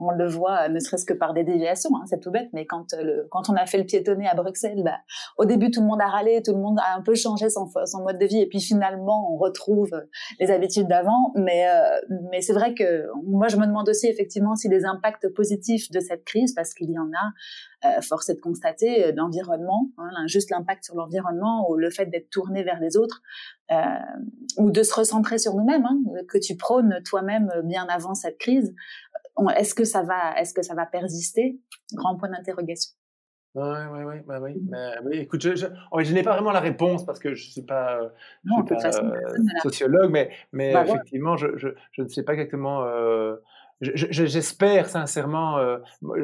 [0.00, 2.94] On le voit, ne serait-ce que par des déviations, hein, c'est tout bête, mais quand,
[2.94, 4.98] euh, le, quand on a fait le piétonner à Bruxelles, bah,
[5.38, 7.68] au début tout le monde a râlé, tout le monde a un peu changé son,
[7.84, 9.90] son mode de vie, et puis finalement on retrouve
[10.38, 11.32] les habitudes d'avant.
[11.36, 15.28] Mais, euh, mais c'est vrai que moi je me demande aussi effectivement si les impacts
[15.34, 19.12] positifs de cette crise, parce qu'il y en a, euh, force est de constater euh,
[19.14, 23.22] l'environnement, hein, juste l'impact sur l'environnement ou le fait d'être tourné vers les autres
[23.72, 23.76] euh,
[24.58, 25.98] ou de se recentrer sur nous-mêmes, hein,
[26.28, 28.74] que tu prônes toi-même bien avant cette crise.
[29.56, 31.58] Est-ce que ça va, est-ce que ça va persister?
[31.94, 32.99] Grand point d'interrogation.
[33.54, 34.60] Oui, oui, oui, bah oui.
[34.68, 37.50] Mais, oui, écoute, je, je, je n'ai pas vraiment la réponse parce que je ne
[37.50, 38.00] suis pas,
[38.44, 42.32] je suis pas euh, sociologue, mais, mais bah, effectivement, je, je, je, ne sais pas
[42.34, 43.36] exactement euh,
[43.80, 45.56] J'espère sincèrement.
[45.56, 45.78] Euh,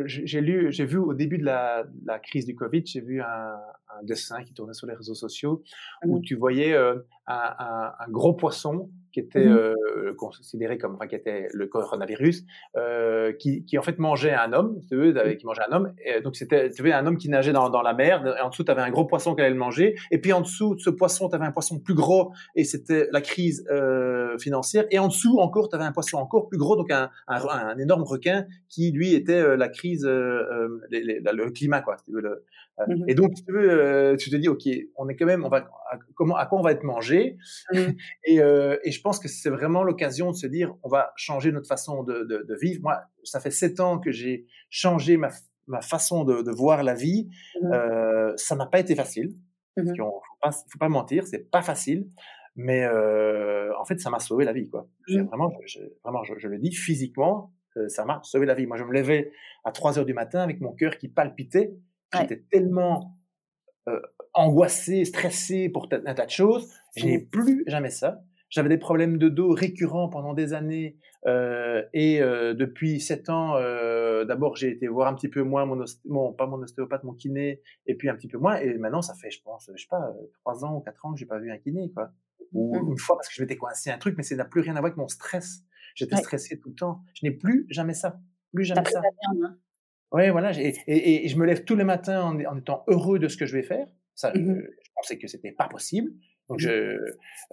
[0.04, 3.24] j'ai lu, j'ai vu au début de la, la crise du Covid, j'ai vu un,
[3.24, 5.62] un, dessin qui tournait sur les réseaux sociaux
[6.04, 9.56] où tu voyais euh, un, un, un, gros poisson qui était mmh
[9.96, 12.44] euh, considéré comme, enfin, qui était le coronavirus,
[12.76, 15.36] euh, qui, qui, en fait mangeait un homme, tu veux, mmh.
[15.36, 15.94] qui mangeait un homme.
[16.04, 18.22] Et donc c'était, tu veux, un homme qui nageait dans, dans la mer.
[18.38, 19.94] Et en dessous, tu avais un gros poisson qui allait le manger.
[20.10, 23.08] Et puis en dessous de ce poisson, tu avais un poisson plus gros, et c'était
[23.10, 24.84] la crise euh, financière.
[24.90, 27.78] Et en dessous encore, tu avais un poisson encore plus gros, donc un, un, un
[27.78, 31.96] énorme requin qui lui était euh, la crise, euh, le climat, quoi.
[32.04, 32.44] tu veux, le,
[32.86, 34.62] mmh Et donc, tu veux, tu te dis, ok,
[34.96, 37.36] on est quand même, on va, à, comment, à quoi on va être mangé?
[38.24, 41.68] Et, et je pense que c'est vraiment l'occasion de se dire, on va changer notre
[41.68, 42.80] façon de, de, de vivre.
[42.82, 45.30] Moi, ça fait sept ans que j'ai changé ma,
[45.66, 47.28] ma façon de, de, voir la vie.
[47.60, 47.72] Mmh.
[47.72, 49.34] Euh, ça n'a pas été facile.
[49.76, 49.96] Il mmh.
[49.96, 52.08] faut pas, faut pas mentir, c'est pas facile.
[52.54, 54.88] Mais euh, en fait, ça m'a sauvé la vie, quoi.
[55.08, 55.22] Mmh.
[55.22, 58.66] Vraiment, je, vraiment, je, le dis physiquement, euh, ça m'a sauvé la vie.
[58.66, 59.32] Moi, je me levais
[59.64, 61.74] à 3 heures du matin avec mon cœur qui palpitait.
[62.14, 63.16] J'étais tellement
[63.88, 64.00] euh,
[64.34, 66.72] angoissé, stressé pour un tas de choses.
[66.96, 68.22] Je n'ai plus jamais ça.
[68.48, 70.98] j'avais des problèmes de dos récurrents pendant des années.
[71.26, 75.66] Euh, et euh, depuis sept ans, euh, d'abord j'ai été voir un petit peu moins
[75.66, 78.56] mon, mon, pas mon ostéopathe, mon kiné, et puis un petit peu moins.
[78.56, 81.18] Et maintenant, ça fait, je pense, je sais pas, trois ans ou quatre ans que
[81.18, 82.12] j'ai pas vu un kiné, quoi.
[82.52, 82.92] Ou mmh.
[82.92, 84.80] une fois parce que je m'étais coincé un truc, mais ça n'a plus rien à
[84.80, 85.62] voir avec mon stress.
[85.96, 87.00] J'étais stressé tout le temps.
[87.14, 88.20] Je n'ai plus jamais ça.
[88.54, 89.00] Plus jamais ça.
[89.42, 89.56] Hein.
[90.12, 90.52] Oui, voilà.
[90.58, 93.46] Et, et, je me lève tous les matins en, en, étant heureux de ce que
[93.46, 93.86] je vais faire.
[94.14, 96.12] Ça, mmh je, je, pensais que c'était pas possible.
[96.48, 96.68] Donc mmh.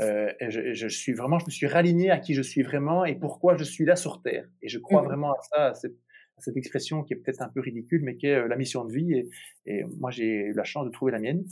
[0.01, 3.15] euh, je, je, suis vraiment, je me suis raligné à qui je suis vraiment et
[3.15, 4.47] pourquoi je suis là sur Terre.
[4.61, 5.05] Et je crois mmh.
[5.05, 5.73] vraiment à ça, à
[6.37, 8.93] cette, expression qui est peut-être un peu ridicule, mais qui est euh, la mission de
[8.93, 9.13] vie.
[9.13, 9.29] Et,
[9.65, 11.43] et moi, j'ai eu la chance de trouver la mienne.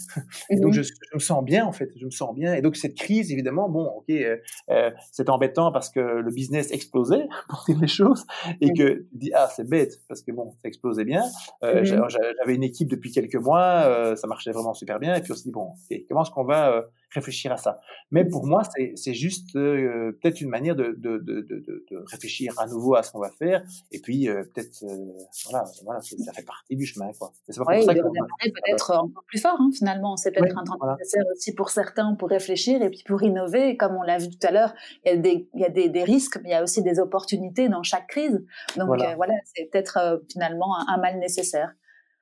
[0.49, 1.89] Et donc, je, je, me sens bien, en fait.
[1.95, 2.53] Je me sens bien.
[2.53, 4.37] Et donc, cette crise, évidemment, bon, ok, euh,
[4.69, 8.25] euh c'est embêtant parce que le business explosait, pour dire les choses,
[8.59, 11.23] et que tu dis, ah, c'est bête, parce que bon, ça explosait bien.
[11.63, 15.15] Euh, J'avais une équipe depuis quelques mois, euh, ça marchait vraiment super bien.
[15.15, 15.73] Et puis, on se dit, bon,
[16.09, 16.81] comment est-ce qu'on va euh,
[17.13, 17.79] réfléchir à ça
[18.11, 18.63] Mais pour moi,
[18.95, 23.19] c'est juste peut-être une manière de, de, de, de, réfléchir à nouveau à ce qu'on
[23.19, 23.63] va faire.
[23.91, 25.11] Et puis, peut-être euh,
[25.49, 27.11] voilà, voilà ça fait partie du chemin.
[27.17, 27.31] Quoi.
[27.47, 30.17] C'est pas ça peut-être encore plus fort, hein, finalement.
[30.17, 33.77] C'est peut-être un temps nécessaire aussi pour certains pour réfléchir et puis pour innover.
[33.77, 34.73] Comme on l'a vu tout à l'heure,
[35.05, 36.83] il y a, des, il y a des, des, risques, mais il y a aussi
[36.83, 38.43] des opportunités dans chaque crise.
[38.77, 41.73] Donc voilà, euh, c'est peut-être euh, finalement un, mal nécessaire.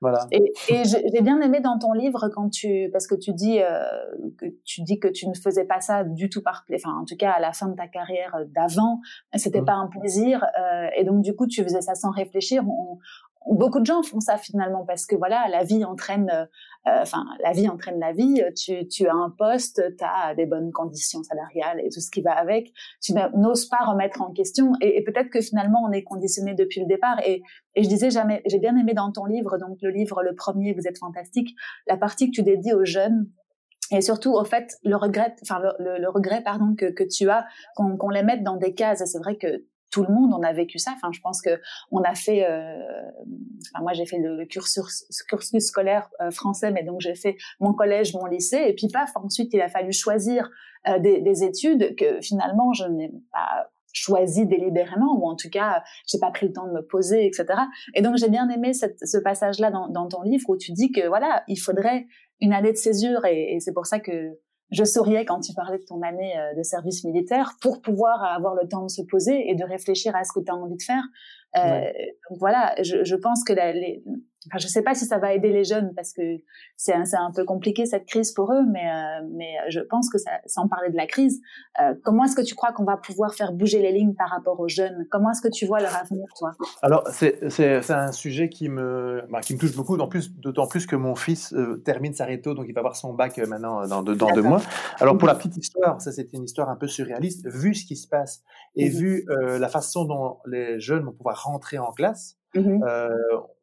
[0.02, 0.28] Voilà.
[0.32, 3.84] Et, et j'ai bien aimé dans ton livre quand tu, parce que tu dis euh,
[4.38, 7.18] que tu dis que tu ne faisais pas ça du tout par, enfin en tout
[7.18, 9.02] cas à la fin de ta carrière d'avant,
[9.36, 9.66] c'était mmh.
[9.66, 12.64] pas un plaisir, euh, et donc du coup tu faisais ça sans réfléchir.
[12.66, 12.98] On,
[13.48, 16.46] beaucoup de gens font ça finalement parce que voilà, la vie entraîne, euh,
[16.88, 18.42] euh, enfin la vie entraîne la vie.
[18.56, 22.22] Tu, tu as un poste, tu as des bonnes conditions salariales et tout ce qui
[22.22, 22.72] va avec.
[23.02, 26.88] Tu n'oses pas remettre en question et, peut-être que finalement on est conditionné depuis le
[26.88, 27.20] départ.
[27.26, 27.42] Et,
[27.76, 30.74] et je disais jamais, j'ai bien aimé dans ton livre, donc le livre le premier,
[30.74, 31.56] vous êtes fantastique,
[31.88, 33.30] la partie que tu dédies aux jeunes
[33.92, 37.48] et surtout au fait le regret enfin le, le, regret pardon que, que tu as
[37.76, 40.80] qu'on les mette dans des cases c'est vrai que tout le monde on a vécu
[40.80, 40.92] ça.
[40.96, 41.60] Enfin, je pense que
[41.92, 42.46] on a fait.
[42.46, 42.78] Euh,
[43.74, 45.06] enfin, moi, j'ai fait le, cursus,
[45.60, 49.12] scolaire euh, français, mais donc j'ai fait mon collège, mon lycée, et puis paf.
[49.16, 50.50] Ensuite, il a fallu choisir
[50.88, 55.84] euh, des, des, études que finalement je n'ai pas choisi délibérément ou en tout cas
[56.06, 57.48] j'ai pas pris le temps de me poser etc
[57.96, 61.08] et donc j'ai bien aimé ce passage là dans, ton livre où tu dis que
[61.08, 62.06] voilà il faudrait
[62.40, 64.38] une année de césure et c'est pour ça que
[64.72, 68.56] je souriais quand tu parlais de ton année euh, de service militaire pour pouvoir avoir
[68.56, 70.84] le temps de se poser et de réfléchir à ce que tu as envie de
[70.84, 71.04] faire.
[71.58, 71.92] Euh,
[72.40, 74.04] voilà, je, je pense que la, les,
[74.48, 76.22] Enfin, je sais pas si ça va aider les jeunes parce que
[76.78, 80.18] c'est un, un, peu compliqué cette crise pour eux, mais, euh, mais je pense que
[80.18, 81.42] ça, sans parler de la crise,
[81.82, 84.58] euh, comment est-ce que tu crois qu'on va pouvoir faire bouger les lignes par rapport
[84.62, 85.06] aux jeunes?
[85.12, 86.52] Comment est-ce que tu vois leur avenir, toi?
[86.82, 90.30] Alors, c'est un sujet qui me, bah, qui me touche beaucoup, d'autant plus,
[90.70, 93.86] plus que mon fils euh, termine sa réto, donc il va avoir son bac maintenant
[93.88, 94.62] dans, deux, dans deux mois.
[95.02, 97.98] Alors, pour la petite histoire, ça c'était une histoire un peu surréaliste, vu ce qui
[97.98, 98.42] se passe
[98.76, 99.26] et mmh vu
[99.60, 102.39] la façon dont les jeunes vont pouvoir rentrer en classe.
[102.56, 103.10] Mmh euh,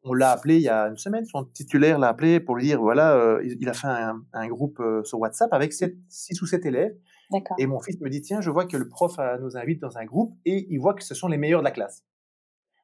[0.03, 2.79] on l'a appelé il y a une semaine, son titulaire l'a appelé pour lui dire
[2.79, 6.65] voilà, euh, il, a fait un, un groupe euh, sur WhatsApp avec 6 ou 7
[6.65, 6.95] élèves.
[7.57, 10.05] Et mon fils me dit tiens, je vois que le prof nous invite dans un
[10.05, 12.05] groupe et il voit que ce sont les meilleurs de la classe.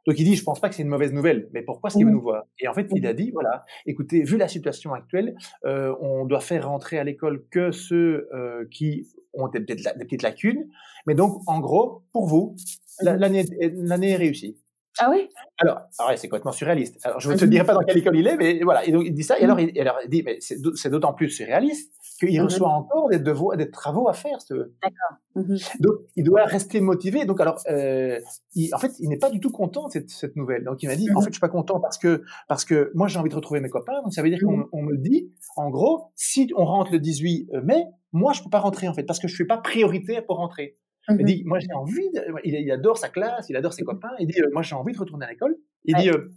[0.05, 2.05] Donc il dit je pense pas que c'est une mauvaise nouvelle, mais pourquoi est-ce qu'il
[2.05, 2.43] veut mmh nous voir?
[2.59, 5.35] Et en fait il a mmh dit voilà, écoutez, vu la situation actuelle,
[5.65, 10.21] euh, on doit faire rentrer à l'école que ceux euh, qui ont des, des, petites
[10.21, 10.67] lacunes,
[11.07, 12.55] mais donc en gros pour vous
[13.01, 13.45] l'année
[13.75, 14.57] l'année est réussie.
[14.99, 15.29] Ah oui?
[15.57, 16.99] Alors, alors c'est complètement surréaliste.
[17.03, 18.85] Alors, je ne te dirai pas dans quelle école il est, mais voilà.
[18.85, 21.29] Et donc, il dit ça, et alors, il, alors, il dit, mais c'est d'autant plus
[21.29, 22.45] surréaliste qu'il mhm.
[22.45, 24.41] reçoit encore des, devoirs, des travaux à faire.
[24.41, 24.53] Ce...
[24.53, 25.17] D'accord.
[25.35, 25.57] Mhm.
[25.79, 27.25] Donc, il doit rester motivé.
[27.25, 28.19] Donc, alors, euh,
[28.55, 30.63] il, en fait, il n'est pas du tout content de cette, cette nouvelle.
[30.63, 31.23] Donc, il m'a dit, en mhm.
[31.23, 33.69] fait, je suis pas content parce que, parce que moi, j'ai envie de retrouver mes
[33.69, 34.01] copains.
[34.03, 37.49] Donc, ça veut dire qu'on on me dit, en gros, si on rentre le 18
[37.63, 40.37] mai, moi, je peux pas rentrer, en fait, parce que je suis pas prioritaire pour
[40.37, 40.77] rentrer.
[41.09, 42.09] Il mmh dit, moi j'ai envie,
[42.45, 44.93] il, adore sa classe, il adore ses mmh copains, il dit, euh, moi j'ai envie
[44.93, 45.57] de retourner à l'école.
[45.83, 46.29] Il dit, euh,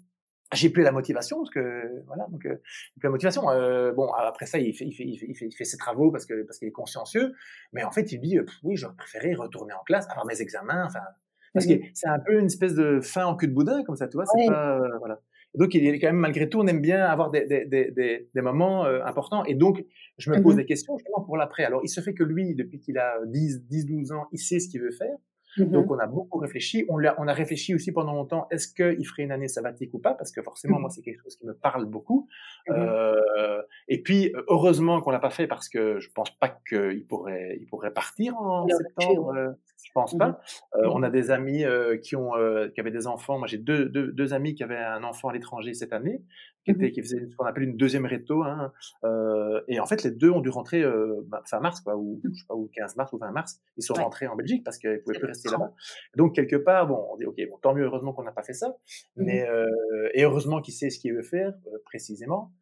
[0.53, 2.61] j'ai plus la motivation parce que voilà donc euh,
[2.99, 3.43] plus la motivation.
[3.95, 6.43] bon après ça il fait il fait, il fait, il fait, ses travaux parce que
[6.43, 7.35] parce qu'il est consciencieux,
[7.73, 11.01] mais en fait il dit, oui j'aurais préféré retourner en classe, avoir mes examens, enfin
[11.53, 13.97] parce que mmh c'est un peu une espèce de fin en cul de boudin comme
[13.97, 15.21] ça, tu vois, c'est pas voilà.
[15.57, 18.41] Donc, il est quand même, malgré tout, on aime bien avoir des, des, des, des
[18.43, 19.45] moments euh, importants.
[19.45, 19.85] Et donc,
[20.19, 21.65] je me pose mmh des questions justement pour l'après.
[21.65, 24.61] Alors, il se fait que lui, depuis qu'il a 10, 10, 12 ans, il sait
[24.61, 25.17] ce qu'il veut faire.
[25.59, 26.85] Mmh donc, on a beaucoup réfléchi.
[26.89, 29.99] On a, on a réfléchi aussi pendant longtemps, est-ce qu'il ferait une année sabbatique ou
[29.99, 30.15] pas?
[30.15, 32.29] Parce que forcément, mmh moi, c'est quelque chose qui me parle beaucoup.
[32.71, 37.59] Euh, et puis, heureusement qu'on l'a pas fait parce que je pense pas qu'il pourrait,
[37.61, 39.57] il pourrait partir en septembre.
[39.87, 40.41] Je pense pas.
[40.75, 43.39] Euh, on a des amis euh, qui ont euh, qui avaient des enfants.
[43.39, 46.23] Moi, j'ai deux, deux, deux, amis qui avaient un enfant à l'étranger cette année,
[46.67, 48.43] qui, mmh était, qui faisait ce qu'on appelle une deuxième réto.
[48.43, 48.73] Hein,
[49.69, 50.85] et en fait, les deux ont dû rentrer
[51.27, 53.61] bah, fin mars, quoi, ou je sais pas, ou 15 mars ou 20 mars.
[53.77, 55.73] Ils sont rentrés en Belgique parce qu'ils pouvaient plus rester là-bas.
[56.17, 58.53] Donc quelque part, bon, on dit ok, bon, tant mieux, heureusement qu'on n'a pas fait
[58.53, 58.77] ça.
[59.17, 59.47] Mmh mais
[60.15, 61.55] et heureusement qu'il sait ce qu'il veut faire
[61.85, 62.53] précisément.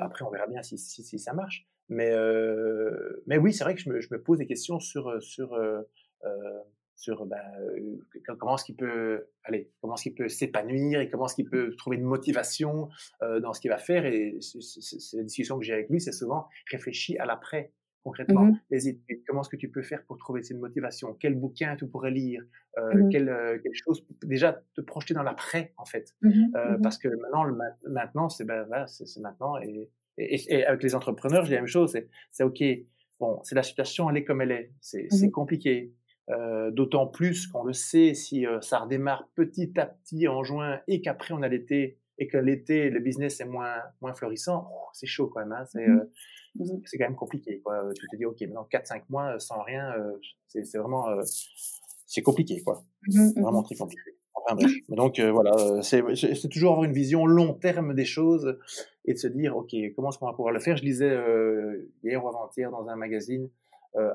[0.00, 1.66] après, on verra bien si, si, si ça marche.
[1.88, 5.22] Mais, euh, mais oui, c'est vrai que je me, je me, pose des questions sur,
[5.22, 5.82] sur, euh,
[6.98, 7.38] sur ben,
[8.38, 11.74] comment est-ce qu'il peut, allez, comment est-ce qu'il peut s'épanouir et comment est-ce qu'il peut
[11.76, 12.88] trouver une motivation
[13.22, 14.04] euh, dans ce qu'il va faire.
[14.04, 17.72] Et c'est la discussion que j'ai avec lui, c'est souvent réfléchir à l'après
[18.02, 18.46] concrètement.
[18.46, 18.58] Mmh
[19.26, 21.16] comment est-ce que tu peux faire pour trouver cette motivation?
[21.20, 22.42] Quel bouquin tu pourrais lire?
[22.78, 26.98] Euh, mmh quelle, quelle, chose déjà te projeter dans l'après en fait mmh euh, Parce
[26.98, 27.56] que maintenant, le,
[27.88, 31.96] maintenant c'est ben, voilà, c'est maintenant et, et, avec les entrepreneurs, dis la même chose.
[32.32, 32.62] C'est OK.
[33.20, 34.72] Bon, c'est la situation, elle est comme elle est.
[34.80, 35.92] C'est mmh compliqué.
[36.30, 40.80] Euh, D'autant plus qu'on le sait, si euh, ça redémarre petit à petit en juin
[40.86, 44.88] et qu'après on a l'été et que l'été le business est moins moins florissant, oh,
[44.92, 45.52] c'est chaud quand même.
[45.52, 46.00] Hein, c'est mmh
[46.60, 47.60] euh, mmh c'est quand même compliqué.
[47.60, 47.82] Quoi.
[47.98, 49.94] Tu te dis ok, maintenant 4-5 mois sans rien,
[50.48, 51.06] c'est vraiment
[52.06, 52.82] c'est compliqué quoi.
[53.36, 54.02] Vraiment très compliqué.
[54.88, 58.58] Donc voilà, c'est toujours avoir une vision long terme des choses
[59.04, 60.76] et de se dire, OK, comment est-ce qu'on va pouvoir le faire?
[60.76, 61.16] Je lisais
[62.02, 63.48] hier ou avant-hier dans un magazine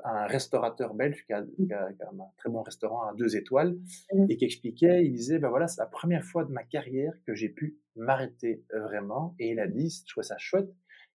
[0.03, 3.77] un restaurateur belge qui a, un très bon restaurant à deux étoiles
[4.13, 4.25] mmh.
[4.29, 7.33] et qui expliquait, il disait, ben voilà, c'est la première fois de ma carrière que
[7.35, 9.35] j'ai pu m'arrêter vraiment.
[9.39, 10.69] Et il a dit, je trouvais ça chouette,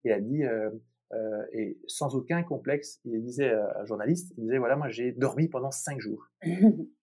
[0.04, 0.44] il a dit,
[1.54, 5.48] et sans aucun complexe, il disait à un journaliste, il disait, voilà, moi j'ai dormi
[5.48, 6.28] pendant cinq jours.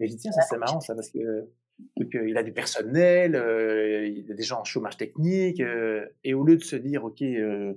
[0.00, 1.48] Et je dis, tiens, ça c'est marrant ça, parce que
[1.96, 6.34] il a du personnel, euh, il y a des gens en chômage technique, euh, et
[6.34, 7.74] au lieu de se dire, ok, euh,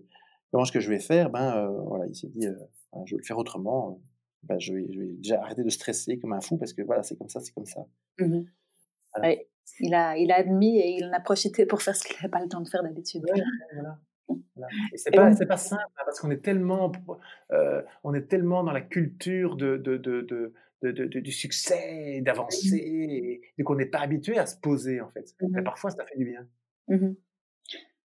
[0.51, 2.47] comment est-ce que je vais faire, ben voilà, il s'est dit,
[3.05, 4.01] je vais le faire autrement.
[4.43, 7.03] Ben, je, vais, je, vais, déjà arrêter de stresser comme un fou parce que voilà,
[7.03, 7.85] c'est comme ça, c'est comme ça.
[8.19, 8.41] Mmh
[9.79, 12.29] il, a, il a admis et il en a profité pour faire ce qu'il n'avait
[12.29, 13.23] pas le temps de faire d'habitude.
[13.73, 13.99] voilà.
[14.55, 14.67] Voilà.
[14.95, 16.91] C'est pas, pas simple hein, parce qu'on est tellement,
[18.03, 23.87] on est tellement dans la culture de, de, de du succès, d'avancer, et qu'on n'est
[23.87, 25.35] pas habitué à se poser en fait.
[25.41, 26.47] Mais mmh parfois, ça fait du bien.
[26.87, 27.13] Mmh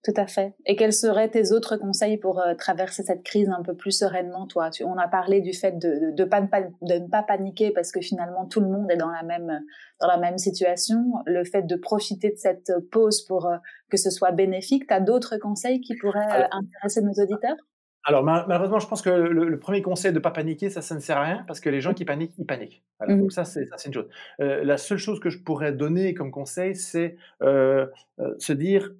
[0.04, 0.56] Tout à fait.
[0.66, 4.48] Et quels seraient tes autres conseils pour euh, traverser cette crise un peu plus sereinement,
[4.48, 4.72] toi?
[4.84, 8.48] On a parlé du fait de, de, pas, de, ne pas paniquer parce que finalement
[8.48, 9.62] tout le monde est dans la même
[10.00, 11.04] dans la même situation.
[11.28, 13.58] Le fait de profiter de cette pause pour euh,
[13.92, 14.88] que ce soit bénéfique.
[14.88, 17.58] Tu as d'autres conseils qui pourraient euh, intéresser nos auditeurs?
[18.04, 21.00] Alors malheureusement, je pense que le, premier conseil de ne pas paniquer, ça, ça ne
[21.00, 22.84] sert à rien parce que les gens qui paniquent, ils paniquent.
[23.00, 24.08] Voilà, mmh Donc ça, c'est une chose.
[24.40, 27.86] Euh, la seule chose que je pourrais donner comme conseil, c'est euh,
[28.20, 28.92] euh, se dire,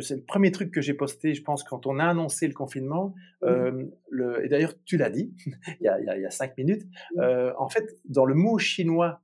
[0.00, 3.14] c'est le premier truc que j'ai posté, je pense, quand on a annoncé le confinement.
[3.42, 3.90] Mmh.
[4.10, 5.32] le, et d'ailleurs, tu l'as dit
[5.80, 6.84] il, y a, il, y a, cinq minutes.
[7.14, 7.22] Mmh.
[7.56, 9.20] en fait, dans le mot chinois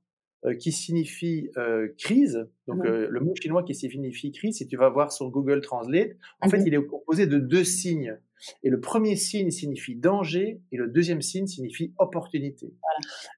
[0.59, 1.49] qui signifie
[1.97, 6.11] crise, donc le mot chinois qui signifie crise, si tu vas voir sur Google Translate,
[6.41, 8.17] en fait, il est composé de deux signes.
[8.63, 12.73] Et le premier signe signifie danger et le deuxième signe signifie opportunité.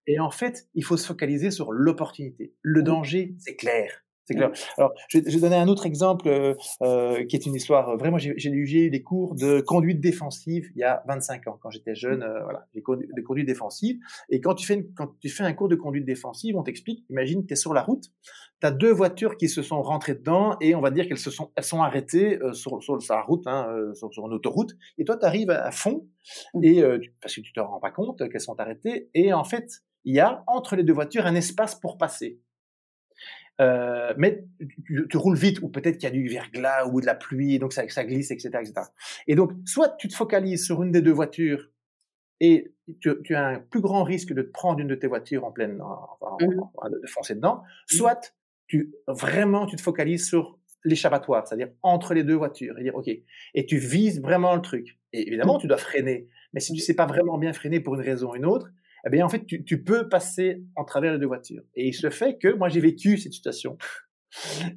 [0.06, 2.54] Et en fait, il faut se focaliser sur l'opportunité.
[2.62, 4.06] Le danger, c'est clair.
[4.26, 4.52] C'est clair.
[4.78, 6.54] Alors, je vais, donner un autre exemple euh,
[6.84, 7.98] euh, qui est une histoire.
[7.98, 11.96] Vraiment, j'ai eu des cours de conduite défensive il y a 25 ans, quand j'étais
[11.96, 12.22] jeune.
[12.22, 12.84] Euh, voilà, des,
[13.16, 13.98] des conduites défensives.
[14.30, 17.04] Et quand tu fais, quand tu fais un cours de conduite défensive, on t'explique.
[17.10, 18.06] Imagine, tu es sur la route,
[18.62, 21.32] tu as deux voitures qui se sont rentrées dedans et on va dire qu'elles se
[21.32, 24.76] sont, elles sont arrêtées sur, sur, la route, hein, sur, sur, une autoroute.
[24.98, 26.08] Et toi, tu arrives à, fond
[26.62, 26.84] et
[27.22, 29.10] parce que tu te rends pas compte qu'elles sont arrêtées.
[29.14, 32.40] Et en fait, il y a entre les deux voitures un espace pour passer.
[33.60, 34.44] Euh, mais
[35.10, 37.74] tu, roules vite, ou peut-être qu'il y a du verglas ou de la pluie, donc
[37.74, 38.88] ça, ça glisse, etc., etc.
[39.28, 41.70] Et donc, soit tu te focalises sur une des deux voitures
[42.40, 45.52] et tu, as un plus grand risque de te prendre une de tes voitures en
[45.52, 46.90] pleine, mmh.
[46.90, 47.96] de foncer dedans, mmh.
[47.96, 48.34] soit
[48.68, 53.08] tu vraiment tu te focalises sur l'échappatoire, c'est-à-dire entre les deux voitures, et dire ok,
[53.08, 54.98] et tu vises vraiment le truc.
[55.14, 55.62] Et évidemment, mmh.
[55.62, 58.36] tu dois freiner, mais si tu sais pas vraiment bien freiner pour une raison ou
[58.36, 58.72] une autre,
[59.06, 61.64] eh bien, en fait, tu, tu, peux passer en travers les deux voitures.
[61.76, 63.78] Et il se fait que moi, j'ai vécu cette situation.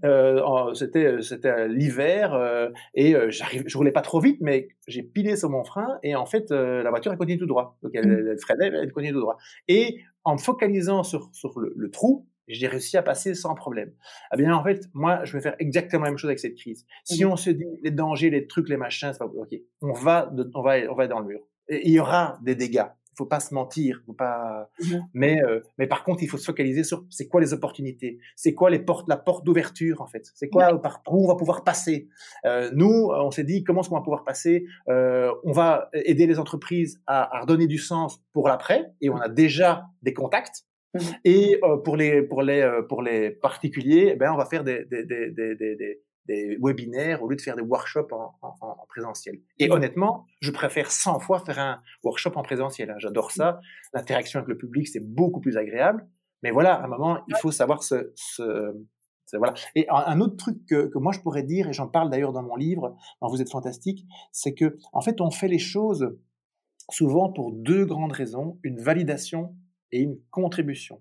[0.04, 5.04] Euh, c'était c'était l'hiver euh, et euh, j'arrive je roulais pas trop vite mais j'ai
[5.04, 7.92] pilé sur mon frein et en fait euh, la voiture elle continue tout droit donc
[7.94, 8.28] elle, mmh.
[8.32, 12.26] elle freinait elle continue tout droit et en me focalisant sur sur le, le trou
[12.48, 13.90] j'ai réussi à passer sans problème.
[14.32, 16.84] Eh bien, en fait, moi, je vais faire exactement la même chose avec cette crise.
[17.04, 17.28] Si mmh.
[17.28, 19.54] on se dit les dangers, les trucs, les machins, c'est pas ok.
[19.80, 21.40] On va, on va, on va dans le mur.
[21.68, 22.84] Et il y aura des dégâts
[23.16, 24.68] faut pas se mentir, faut pas.
[24.80, 28.18] Mmh Mais, euh, mais par contre, il faut se focaliser sur c'est quoi les opportunités,
[28.36, 31.36] c'est quoi les portes, la porte d'ouverture en fait, c'est quoi par où on va
[31.36, 32.08] pouvoir passer?
[32.44, 34.64] Euh, nous, on s'est dit comment est-ce qu'on va pouvoir passer?
[34.88, 39.16] Euh, on va aider les entreprises à, à redonner du sens pour l'après, et on
[39.16, 40.64] a déjà des contacts.
[40.94, 44.46] Mmh Et euh, pour les pour les euh, pour les particuliers, eh ben on va
[44.46, 48.34] faire des des des des, des, des webinaires au lieu de faire des workshops en,
[48.42, 49.40] en, en présentiel.
[49.58, 52.90] Et honnêtement, je préfère 100 fois faire un workshop en présentiel.
[52.90, 52.96] Hein.
[52.98, 53.60] J'adore ça.
[53.92, 56.06] L'interaction avec le public, c'est beaucoup plus agréable.
[56.42, 58.74] Mais voilà, à un moment, il faut savoir se, se,
[59.26, 59.54] se voilà.
[59.74, 62.42] Et un autre truc que, que moi je pourrais dire, et j'en parle d'ailleurs dans
[62.42, 66.16] mon livre, dans Vous êtes fantastique, c'est que en fait, on fait les choses
[66.90, 69.56] souvent pour deux grandes raisons une validation
[69.90, 71.00] et une contribution.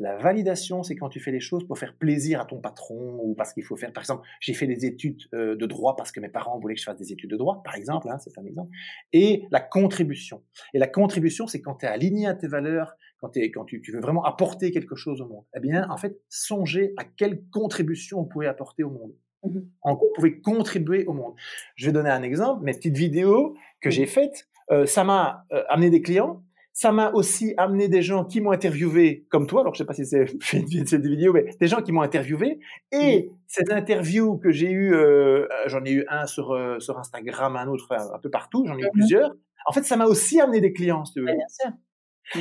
[0.00, 3.34] La validation, c'est quand tu fais les choses pour faire plaisir à ton patron ou
[3.34, 3.92] parce qu'il faut faire.
[3.92, 6.80] Par exemple, j'ai fait des études euh, de droit parce que mes parents voulaient que
[6.80, 8.70] je fasse des études de droit, par exemple, hein, c'est un exemple.
[9.12, 10.42] Et la contribution.
[10.72, 13.30] Et la contribution, c'est quand tu es aligné à tes valeurs, quand,
[13.64, 15.44] tu, tu, veux vraiment apporter quelque chose au monde.
[15.56, 19.14] Eh bien, en fait, songez à quelle contribution on pouvait apporter au monde.
[19.44, 21.34] Mmh En quoi on pouvait contribuer au monde.
[21.76, 22.64] Je vais donner un exemple.
[22.64, 26.42] Mes petites vidéos que j'ai faites, euh, ça m'a euh, amené des clients
[26.76, 29.60] ça m'a aussi amené des gens qui m'ont interviewé, comme toi.
[29.62, 30.26] Alors, je sais pas si c'est
[30.86, 32.58] cette vidéo, mais des gens qui m'ont interviewé.
[32.92, 37.56] Et cette interview que j'ai eu, euh, j'en ai eu un sur, euh, sur Instagram,
[37.56, 39.30] un autre un, peu partout, j'en ai eu plusieurs.
[39.66, 41.26] En fait, ça m'a aussi amené des clients, si tu veux.
[41.26, 41.70] bien sûr.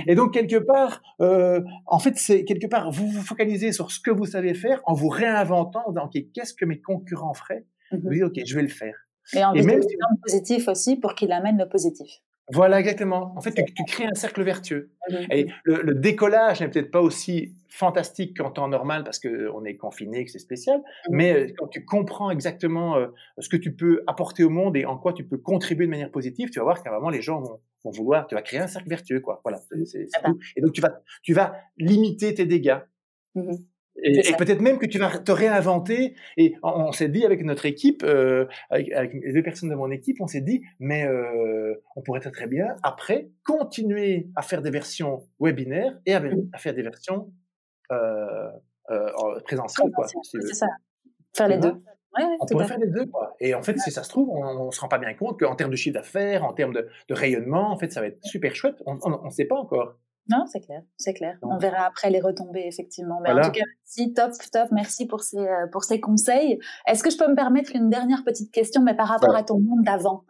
[0.07, 3.99] Et donc quelque part, euh, en fait, c'est quelque part vous vous focalisez sur ce
[3.99, 5.91] que vous savez faire en vous réinventant.
[5.91, 8.01] Donc, qu'est-ce que mes concurrents feraient Mhm.
[8.03, 8.95] Vous dites, ok, je vais le faire.
[9.33, 12.09] Et en Et même si- le positif aussi pour qu'il amène le positif.
[12.51, 13.33] Voilà, exactement.
[13.37, 14.91] En fait, tu, tu crées un cercle vertueux.
[15.09, 15.17] Mhm.
[15.31, 19.77] Et le, le décollage n'est peut-être pas aussi fantastique qu'en temps normal parce qu'on est
[19.77, 20.77] confiné, que c'est spécial,
[21.09, 21.15] Mhm.
[21.15, 23.07] mais euh, quand tu comprends exactement euh,
[23.39, 26.11] ce que tu peux apporter au monde et en quoi tu peux contribuer de manière
[26.11, 28.59] positive, tu vas voir qu'à un moment les gens vont, vont vouloir, tu vas créer
[28.59, 29.39] un cercle vertueux, quoi.
[29.43, 30.39] Voilà, c'est- tout.
[30.57, 32.77] Et donc tu vas, tu vas limiter tes dégâts.
[34.03, 36.15] Et, peut-être même que tu vas te réinventer.
[36.37, 39.75] Et on, on s'est dit avec notre équipe, euh, avec, avec les deux personnes de
[39.75, 44.41] mon équipe, on s'est dit, mais euh, on pourrait très très bien après continuer à
[44.41, 46.21] faire des versions webinaires et à,
[46.53, 47.31] à faire des versions
[47.91, 48.49] euh,
[48.91, 49.91] euh, en présentielles.
[50.23, 50.67] C'est ça.
[51.35, 51.73] Faire les deux.
[52.15, 53.35] Ouais, On pourrait faire les deux, quoi.
[53.39, 55.55] Et en fait, si ça se trouve, on, on se rend pas bien compte qu'en
[55.55, 58.55] termes de chiffre d'affaires, en termes de, de rayonnement, en fait, ça va être super
[58.55, 58.75] chouette.
[58.85, 59.97] On ne sait pas encore.
[60.29, 61.37] Non, c'est clair, c'est clair.
[61.41, 63.19] On verra après les retombées, effectivement.
[63.21, 66.59] Mais en tout cas, merci, top, top, merci pour ces, euh, pour ces conseils.
[66.87, 69.59] Est-ce que je peux me permettre une dernière petite question, mais par rapport à ton
[69.59, 70.23] monde d'avant?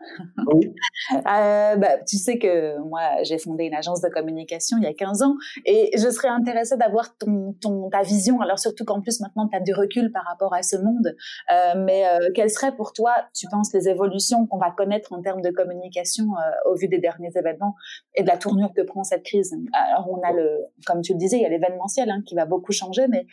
[0.54, 0.74] Oui.
[1.14, 4.94] Euh, bah, tu sais que moi, j'ai fondé une agence de communication il y a
[4.94, 5.36] 15 ans
[5.66, 8.42] et je serais intéressée d'avoir ton, ton, ta vision.
[8.42, 11.16] Alors surtout qu'en plus maintenant, tu as du recul par rapport à ce monde.
[11.52, 15.22] Euh, mais euh, quelles seraient pour toi, tu penses, les évolutions qu'on va connaître en
[15.22, 17.76] termes de communication euh, au vu des derniers événements
[18.16, 19.56] et de la tournure que prend cette crise?
[19.92, 22.46] Alors on a le, comme tu le disais, il y a l'événementiel hein, qui va
[22.46, 23.26] beaucoup changer, mais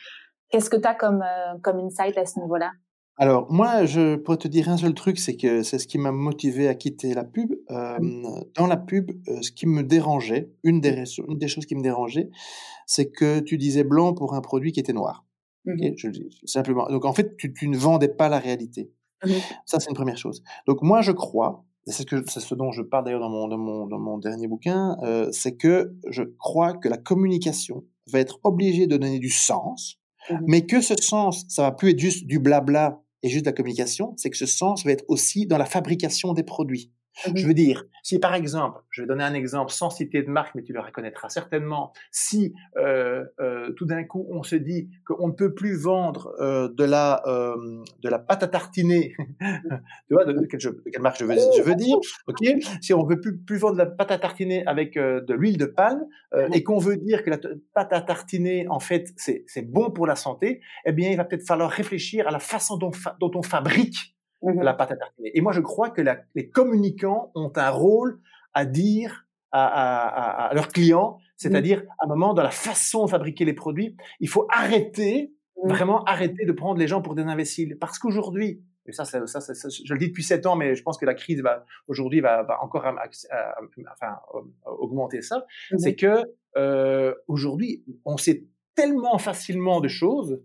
[0.51, 2.73] qu'est-ce que tu as comme, euh, comme insight à ce niveau-là?
[3.17, 6.11] Alors, moi, je pourrais te dire un seul truc, c'est que c'est ce qui m'a
[6.11, 7.53] motivé à quitter la pub.
[7.71, 7.99] Euh,
[8.55, 11.77] dans la pub, euh, ce qui me dérangeait, une des, rais- une des choses qui
[11.77, 12.31] me dérangeait,
[12.87, 15.27] c'est que tu disais blanc pour un produit qui était noir.
[15.67, 16.89] Ok, je le dis simplement.
[16.89, 18.91] Donc, en fait, tu, tu ne vendais pas la réalité.
[19.23, 19.35] Mhm.
[19.67, 20.43] Ça, c'est une première chose.
[20.67, 23.87] Donc, moi, je crois, et c'est ce, dont je parle d'ailleurs dans mon, dans, mon,
[23.87, 28.87] dans mon dernier bouquin, euh, c'est que je crois que la communication va être obligée
[28.87, 30.45] de donner du sens, Mhm.
[30.47, 33.55] mais que ce sens, ça va plus être juste du blabla et juste de la
[33.55, 36.93] communication, c'est que ce sens va être aussi dans la fabrication des produits.
[37.35, 40.55] Je veux dire, si par exemple, je vais donner un exemple sans citer de marque,
[40.55, 45.29] mais tu le reconnaîtras certainement, si euh, euh, tout d'un coup on se dit qu'on
[45.29, 49.15] ne peut plus vendre euh, de la euh, de la pâte à tartiner,
[50.09, 51.97] tu vois, de, de quelle, je- de quelle marque je veux, je veux dire,
[52.27, 52.39] ok?
[52.81, 55.59] Si on veut plus, plus vendre de la pâte à tartiner avec euh, de l'huile
[55.59, 57.39] de palme euh, et qu'on veut dire que la
[57.75, 61.47] pâte à tartiner en fait c'est bon pour la santé, eh bien il va peut-être
[61.47, 64.63] falloir réfléchir à la façon dont, fa- dont on fabrique Mhm.
[64.63, 65.31] la pâte à tartiner.
[65.35, 68.21] Et moi, je crois que la- les communicants ont un rôle
[68.55, 73.05] à dire à, à- à- à leurs clients, c'est-à-dire à un moment dans la façon
[73.07, 75.33] de fabriquer les produits, il faut arrêter,
[75.63, 75.71] Mhm.
[75.71, 77.77] vraiment arrêter de prendre les gens pour des imbéciles.
[77.79, 80.99] Parce qu'aujourd'hui, et ça, ça, ça, je le dis depuis sept ans, mais je pense
[80.99, 82.93] que la crise va aujourd'hui va, va encore euh,
[84.65, 85.45] augmenter ça.
[85.73, 85.79] Mhm.
[85.79, 86.25] C'est que
[86.57, 90.41] euh, aujourd'hui, on sait tellement facilement de choses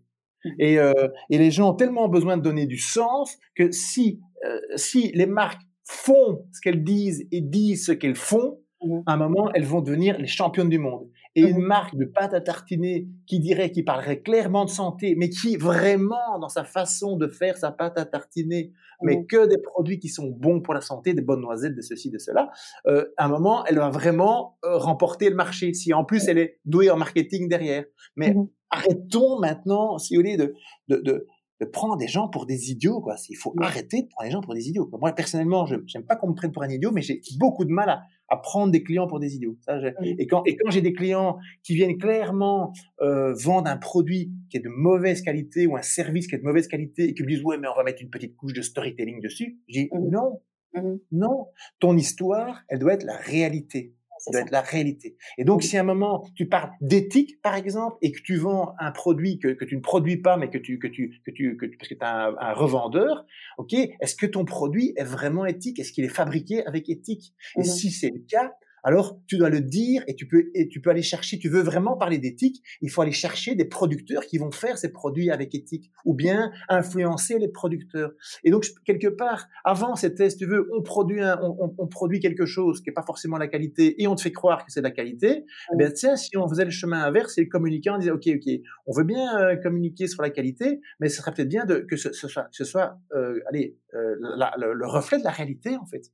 [0.60, 0.94] et, euh,
[1.30, 5.26] et les gens ont tellement besoin de donner du sens que si, euh, si les
[5.26, 9.04] marques font ce qu'elles disent et disent ce qu'elles font, Mhm.
[9.06, 11.08] à un moment, elles vont devenir les championnes du monde.
[11.36, 11.66] Et une mhm.
[11.66, 16.40] marque de pâte à tartiner qui dirait, qui parlerait clairement de santé, mais qui vraiment,
[16.40, 18.72] dans sa façon de faire sa pâte à tartiner,
[19.02, 19.28] mais mhm.
[19.28, 22.18] que des produits qui sont bons pour la santé, des bonnes noisettes, de ceci, de
[22.18, 22.52] cela,
[22.88, 25.74] euh, à un moment, elle va vraiment euh, remporter le marché.
[25.74, 27.84] Si en plus elle est douée en marketing derrière.
[28.16, 28.48] Mais mhm.
[28.70, 30.56] arrêtons maintenant, si vous voulez, de,
[30.88, 31.28] de, de
[31.62, 33.16] de prendre des gens pour des idiots, quoi.
[33.30, 34.90] Il faut arrêter de prendre les gens pour des idiots.
[35.00, 37.72] Moi, personnellement, je n'aime pas qu'on me prenne pour un idiot, mais j'ai beaucoup de
[37.72, 39.58] mal à, à, prendre des clients pour des idiots.
[39.62, 44.32] Ça, et quand, et quand j'ai des clients qui viennent clairement euh, vendre un produit
[44.50, 47.24] qui est de mauvaise qualité ou un service qui est de mauvaise qualité et qui
[47.24, 49.90] me disent ouais, mais on va mettre une petite couche de storytelling dessus, je dis
[49.92, 50.10] mmh.
[50.10, 50.42] non,
[50.76, 50.96] mmh.
[51.12, 51.48] non.
[51.80, 53.95] Ton histoire, elle doit être la réalité.
[54.20, 55.18] Ça doit être la réalité.
[55.38, 58.74] Et donc, si à un moment tu parles d'éthique, par exemple, et que tu vends
[58.80, 61.58] un produit que, que tu ne produis pas, mais que tu que tu que tu,
[61.58, 63.26] que parce que tu es un, un, revendeur,
[63.58, 65.80] ok Est-ce que ton produit est vraiment éthique?
[65.80, 67.34] Est-ce qu'il est fabriqué avec éthique?
[67.58, 68.54] Et mmh si c'est le cas,
[68.86, 71.40] alors tu dois le dire et tu peux et tu peux aller chercher.
[71.40, 74.92] Tu veux vraiment parler d'éthique, il faut aller chercher des producteurs qui vont faire ces
[74.92, 78.12] produits avec éthique, ou bien influencer les producteurs.
[78.44, 82.20] Et donc quelque part, avant c'était, si tu veux, on produit un, on, on, produit
[82.20, 84.82] quelque chose qui est pas forcément la qualité et on te fait croire que c'est
[84.82, 85.46] la qualité.
[85.76, 88.54] Bien tiens, si on faisait le chemin inverse, et le communicant disait ok ok,
[88.86, 91.98] on veut bien euh, communiquer sur la qualité, mais ce serait peut-être bien de, que
[91.98, 94.16] ce, ce soit, ce soit euh, allez, euh,
[94.58, 96.12] le, reflet de la réalité en fait.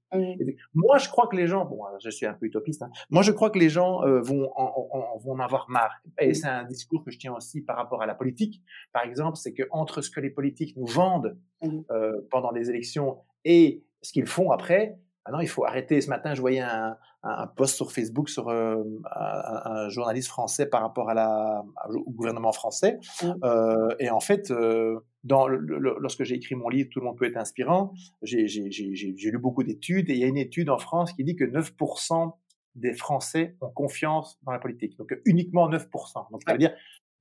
[0.73, 2.45] Moi je crois que les gens, bon, je suis un peu
[2.81, 2.89] Hein.
[3.09, 6.01] Moi, je crois que les gens euh, vont, en, vont en avoir marre.
[6.19, 8.61] Et c'est un discours que je tiens aussi par rapport à la politique.
[8.93, 13.19] Par exemple, c'est que entre ce que les politiques nous vendent euh, pendant les élections
[13.45, 16.01] et ce qu'ils font après, maintenant, il faut arrêter.
[16.01, 18.83] Ce matin, je voyais un, un post sur Facebook sur euh,
[19.15, 22.99] un, journaliste français par rapport à la, au gouvernement français.
[23.43, 27.25] Euh, et en fait, euh, dans lorsque j'ai écrit mon livre Tout le monde peut
[27.25, 27.93] être inspirant,
[28.23, 31.43] j'ai lu beaucoup d'études et il y a une étude en France qui dit que
[31.43, 32.33] 9%
[32.75, 34.97] des Français ont confiance dans la politique.
[34.97, 36.31] Donc uniquement 9%.
[36.31, 36.73] Donc ça veut dire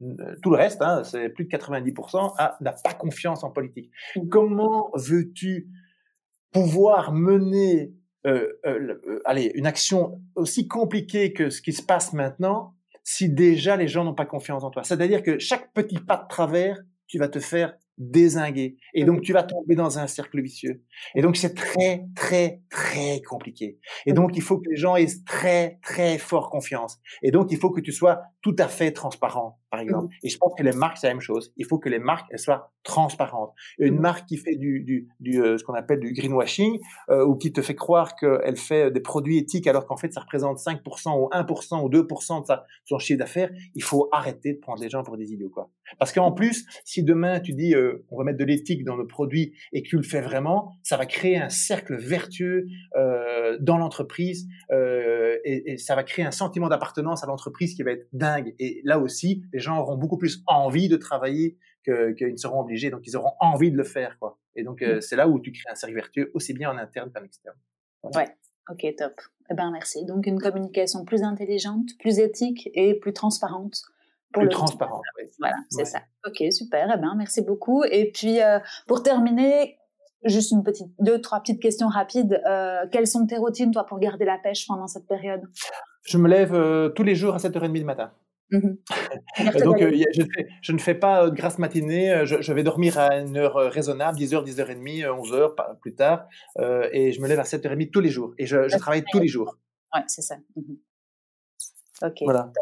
[0.02, 3.90] euh, tout le reste, hein, c'est plus de 90%, n'a pas confiance en politique.
[4.16, 4.28] Mmh.
[4.28, 5.68] Comment veux-tu
[6.52, 7.92] pouvoir mener
[8.26, 13.76] euh, euh, allez, une action aussi compliquée que ce qui se passe maintenant si déjà
[13.76, 14.84] les gens n'ont pas confiance en toi?
[14.84, 18.78] C'est-à-dire que chaque petit pas de travers, tu vas te faire désinguer.
[18.94, 20.82] Et donc, tu vas tomber dans un cercle vicieux.
[21.14, 23.78] Et donc, c'est très, très, très compliqué.
[24.06, 26.98] Et donc, il faut que les gens aient très, très fort confiance.
[27.22, 30.14] Et donc, il faut que tu sois tout à fait transparent, par exemple.
[30.22, 31.52] Et je pense que les marques, c'est la même chose.
[31.56, 33.52] Il faut que les marques, elles soient transparentes.
[33.78, 36.78] Une marque qui fait du, du, du euh, ce qu'on appelle du greenwashing,
[37.10, 40.20] euh, ou qui te fait croire qu'elle fait des produits éthiques alors qu'en fait, ça
[40.20, 40.78] représente 5%
[41.18, 44.88] ou 1% ou 2% de sa, son chiffre d'affaires, il faut arrêter de prendre les
[44.88, 45.70] gens pour des idiots, quoi.
[45.98, 49.06] Parce qu'en plus, si demain, tu dis, euh, on va mettre de l'éthique dans le
[49.06, 52.66] produit et que tu le fais vraiment, ça va créer un cercle vertueux
[52.96, 57.82] euh, dans l'entreprise euh, et, et, ça va créer un sentiment d'appartenance à l'entreprise qui
[57.82, 58.54] va être dingue.
[58.58, 62.90] Et là aussi, les gens auront beaucoup plus envie de travailler qu'ils ne seront obligés,
[62.90, 64.38] donc ils auront envie de le faire, quoi.
[64.54, 65.00] Et donc euh, mm.
[65.00, 67.56] c'est là où tu crées un cercle vertueux aussi bien en interne qu'en externe.
[68.14, 68.28] Ouais.
[68.70, 69.20] Ok, top.
[69.50, 70.04] Eh ben merci.
[70.04, 73.82] Donc une communication plus intelligente, plus éthique et plus transparente
[74.32, 75.02] plus transparent.
[75.38, 76.00] Voilà, c'est ça.
[76.26, 76.92] Ok, super.
[76.94, 77.84] Eh ben, merci beaucoup.
[77.84, 79.78] Et puis, euh, pour terminer,
[80.24, 82.40] juste une petite, deux, trois petites questions rapides.
[82.46, 85.42] Euh, quelles sont tes routines, toi, pour garder la pêche pendant cette période?
[86.04, 88.12] Je me lève euh, tous les jours à 7h30 du matin.
[88.50, 88.74] Mmh
[89.64, 90.22] Donc, je,
[90.60, 92.22] je, ne fais pas de grasse matinée.
[92.24, 96.26] Je, vais dormir à une heure raisonnable, 10h, 10h30, 11h plus tard.
[96.92, 98.34] et je me lève à 7h30 tous les jours.
[98.38, 99.56] Et je, travaille tous les jours.
[99.94, 100.36] Ouais, c'est ça.
[100.56, 100.74] Mmh
[102.02, 102.18] ok.
[102.22, 102.52] Voilà.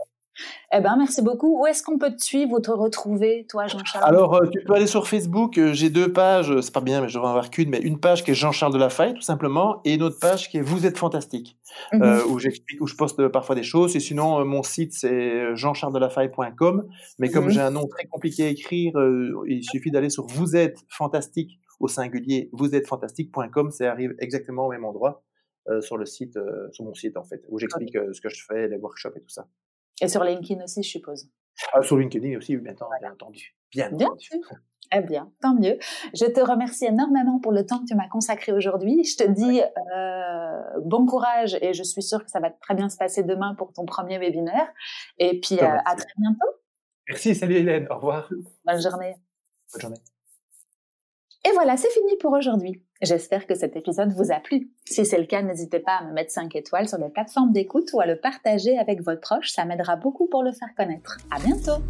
[0.72, 1.60] Eh ben, merci beaucoup.
[1.60, 4.04] Où est-ce qu'on peut te suivre ou te retrouver, toi, Jean-Charles?
[4.04, 5.56] Alors, euh, tu peux aller sur Facebook.
[5.56, 6.60] Euh, j'ai deux pages.
[6.60, 7.70] C'est pas bien, mais je devrais en avoir qu'une.
[7.70, 10.50] Mais une page qui est Jean-Charles de la Faille, tout simplement, et une autre page
[10.50, 11.56] qui est Vous êtes fantastique,
[11.92, 12.02] mhm.
[12.02, 13.96] euh, où j'explique, où je poste parfois des choses.
[13.96, 16.86] Et sinon, mon site c'est jeancharlesdelafay.com.
[17.18, 17.50] Mais comme mhm.
[17.50, 18.92] j'ai un nom très compliqué à écrire,
[19.46, 22.50] il suffit d'aller sur Vous êtes fantastique au singulier.
[22.52, 23.70] Vous êtes fantastique.com.
[23.70, 25.22] Ça arrive exactement au même endroit.
[25.80, 26.38] sur le site,
[26.72, 29.30] sur mon site en fait, où j'explique ce que je fais, les workshops et tout
[29.30, 29.46] ça.
[30.00, 31.28] Et sur LinkedIn aussi, je suppose.
[31.72, 33.56] Ah, sur LinkedIn aussi, bien, bien entendu.
[33.70, 34.28] Bien, bien entendu.
[34.94, 35.78] Eh bien, tant mieux.
[36.14, 39.04] Je te remercie énormément pour le temps que tu m'as consacré aujourd'hui.
[39.04, 42.88] Je te dis euh, bon courage et je suis sûre que ça va très bien
[42.88, 44.68] se passer demain pour ton premier webinaire.
[45.18, 46.48] Et puis, euh, à très bientôt.
[47.08, 48.30] Merci, salut Hélène, au revoir.
[48.64, 49.16] Bonne journée.
[49.72, 50.00] Bonne journée.
[51.46, 52.82] Et voilà, c'est fini pour aujourd'hui.
[53.00, 54.70] J'espère que cet épisode vous a plu.
[54.84, 57.90] Si c'est le cas, n'hésitez pas à me mettre 5 étoiles sur les plateformes d'écoute
[57.92, 61.16] ou à le partager avec votre proche, ça m'aidera beaucoup pour le faire connaître.
[61.30, 61.80] À bientôt!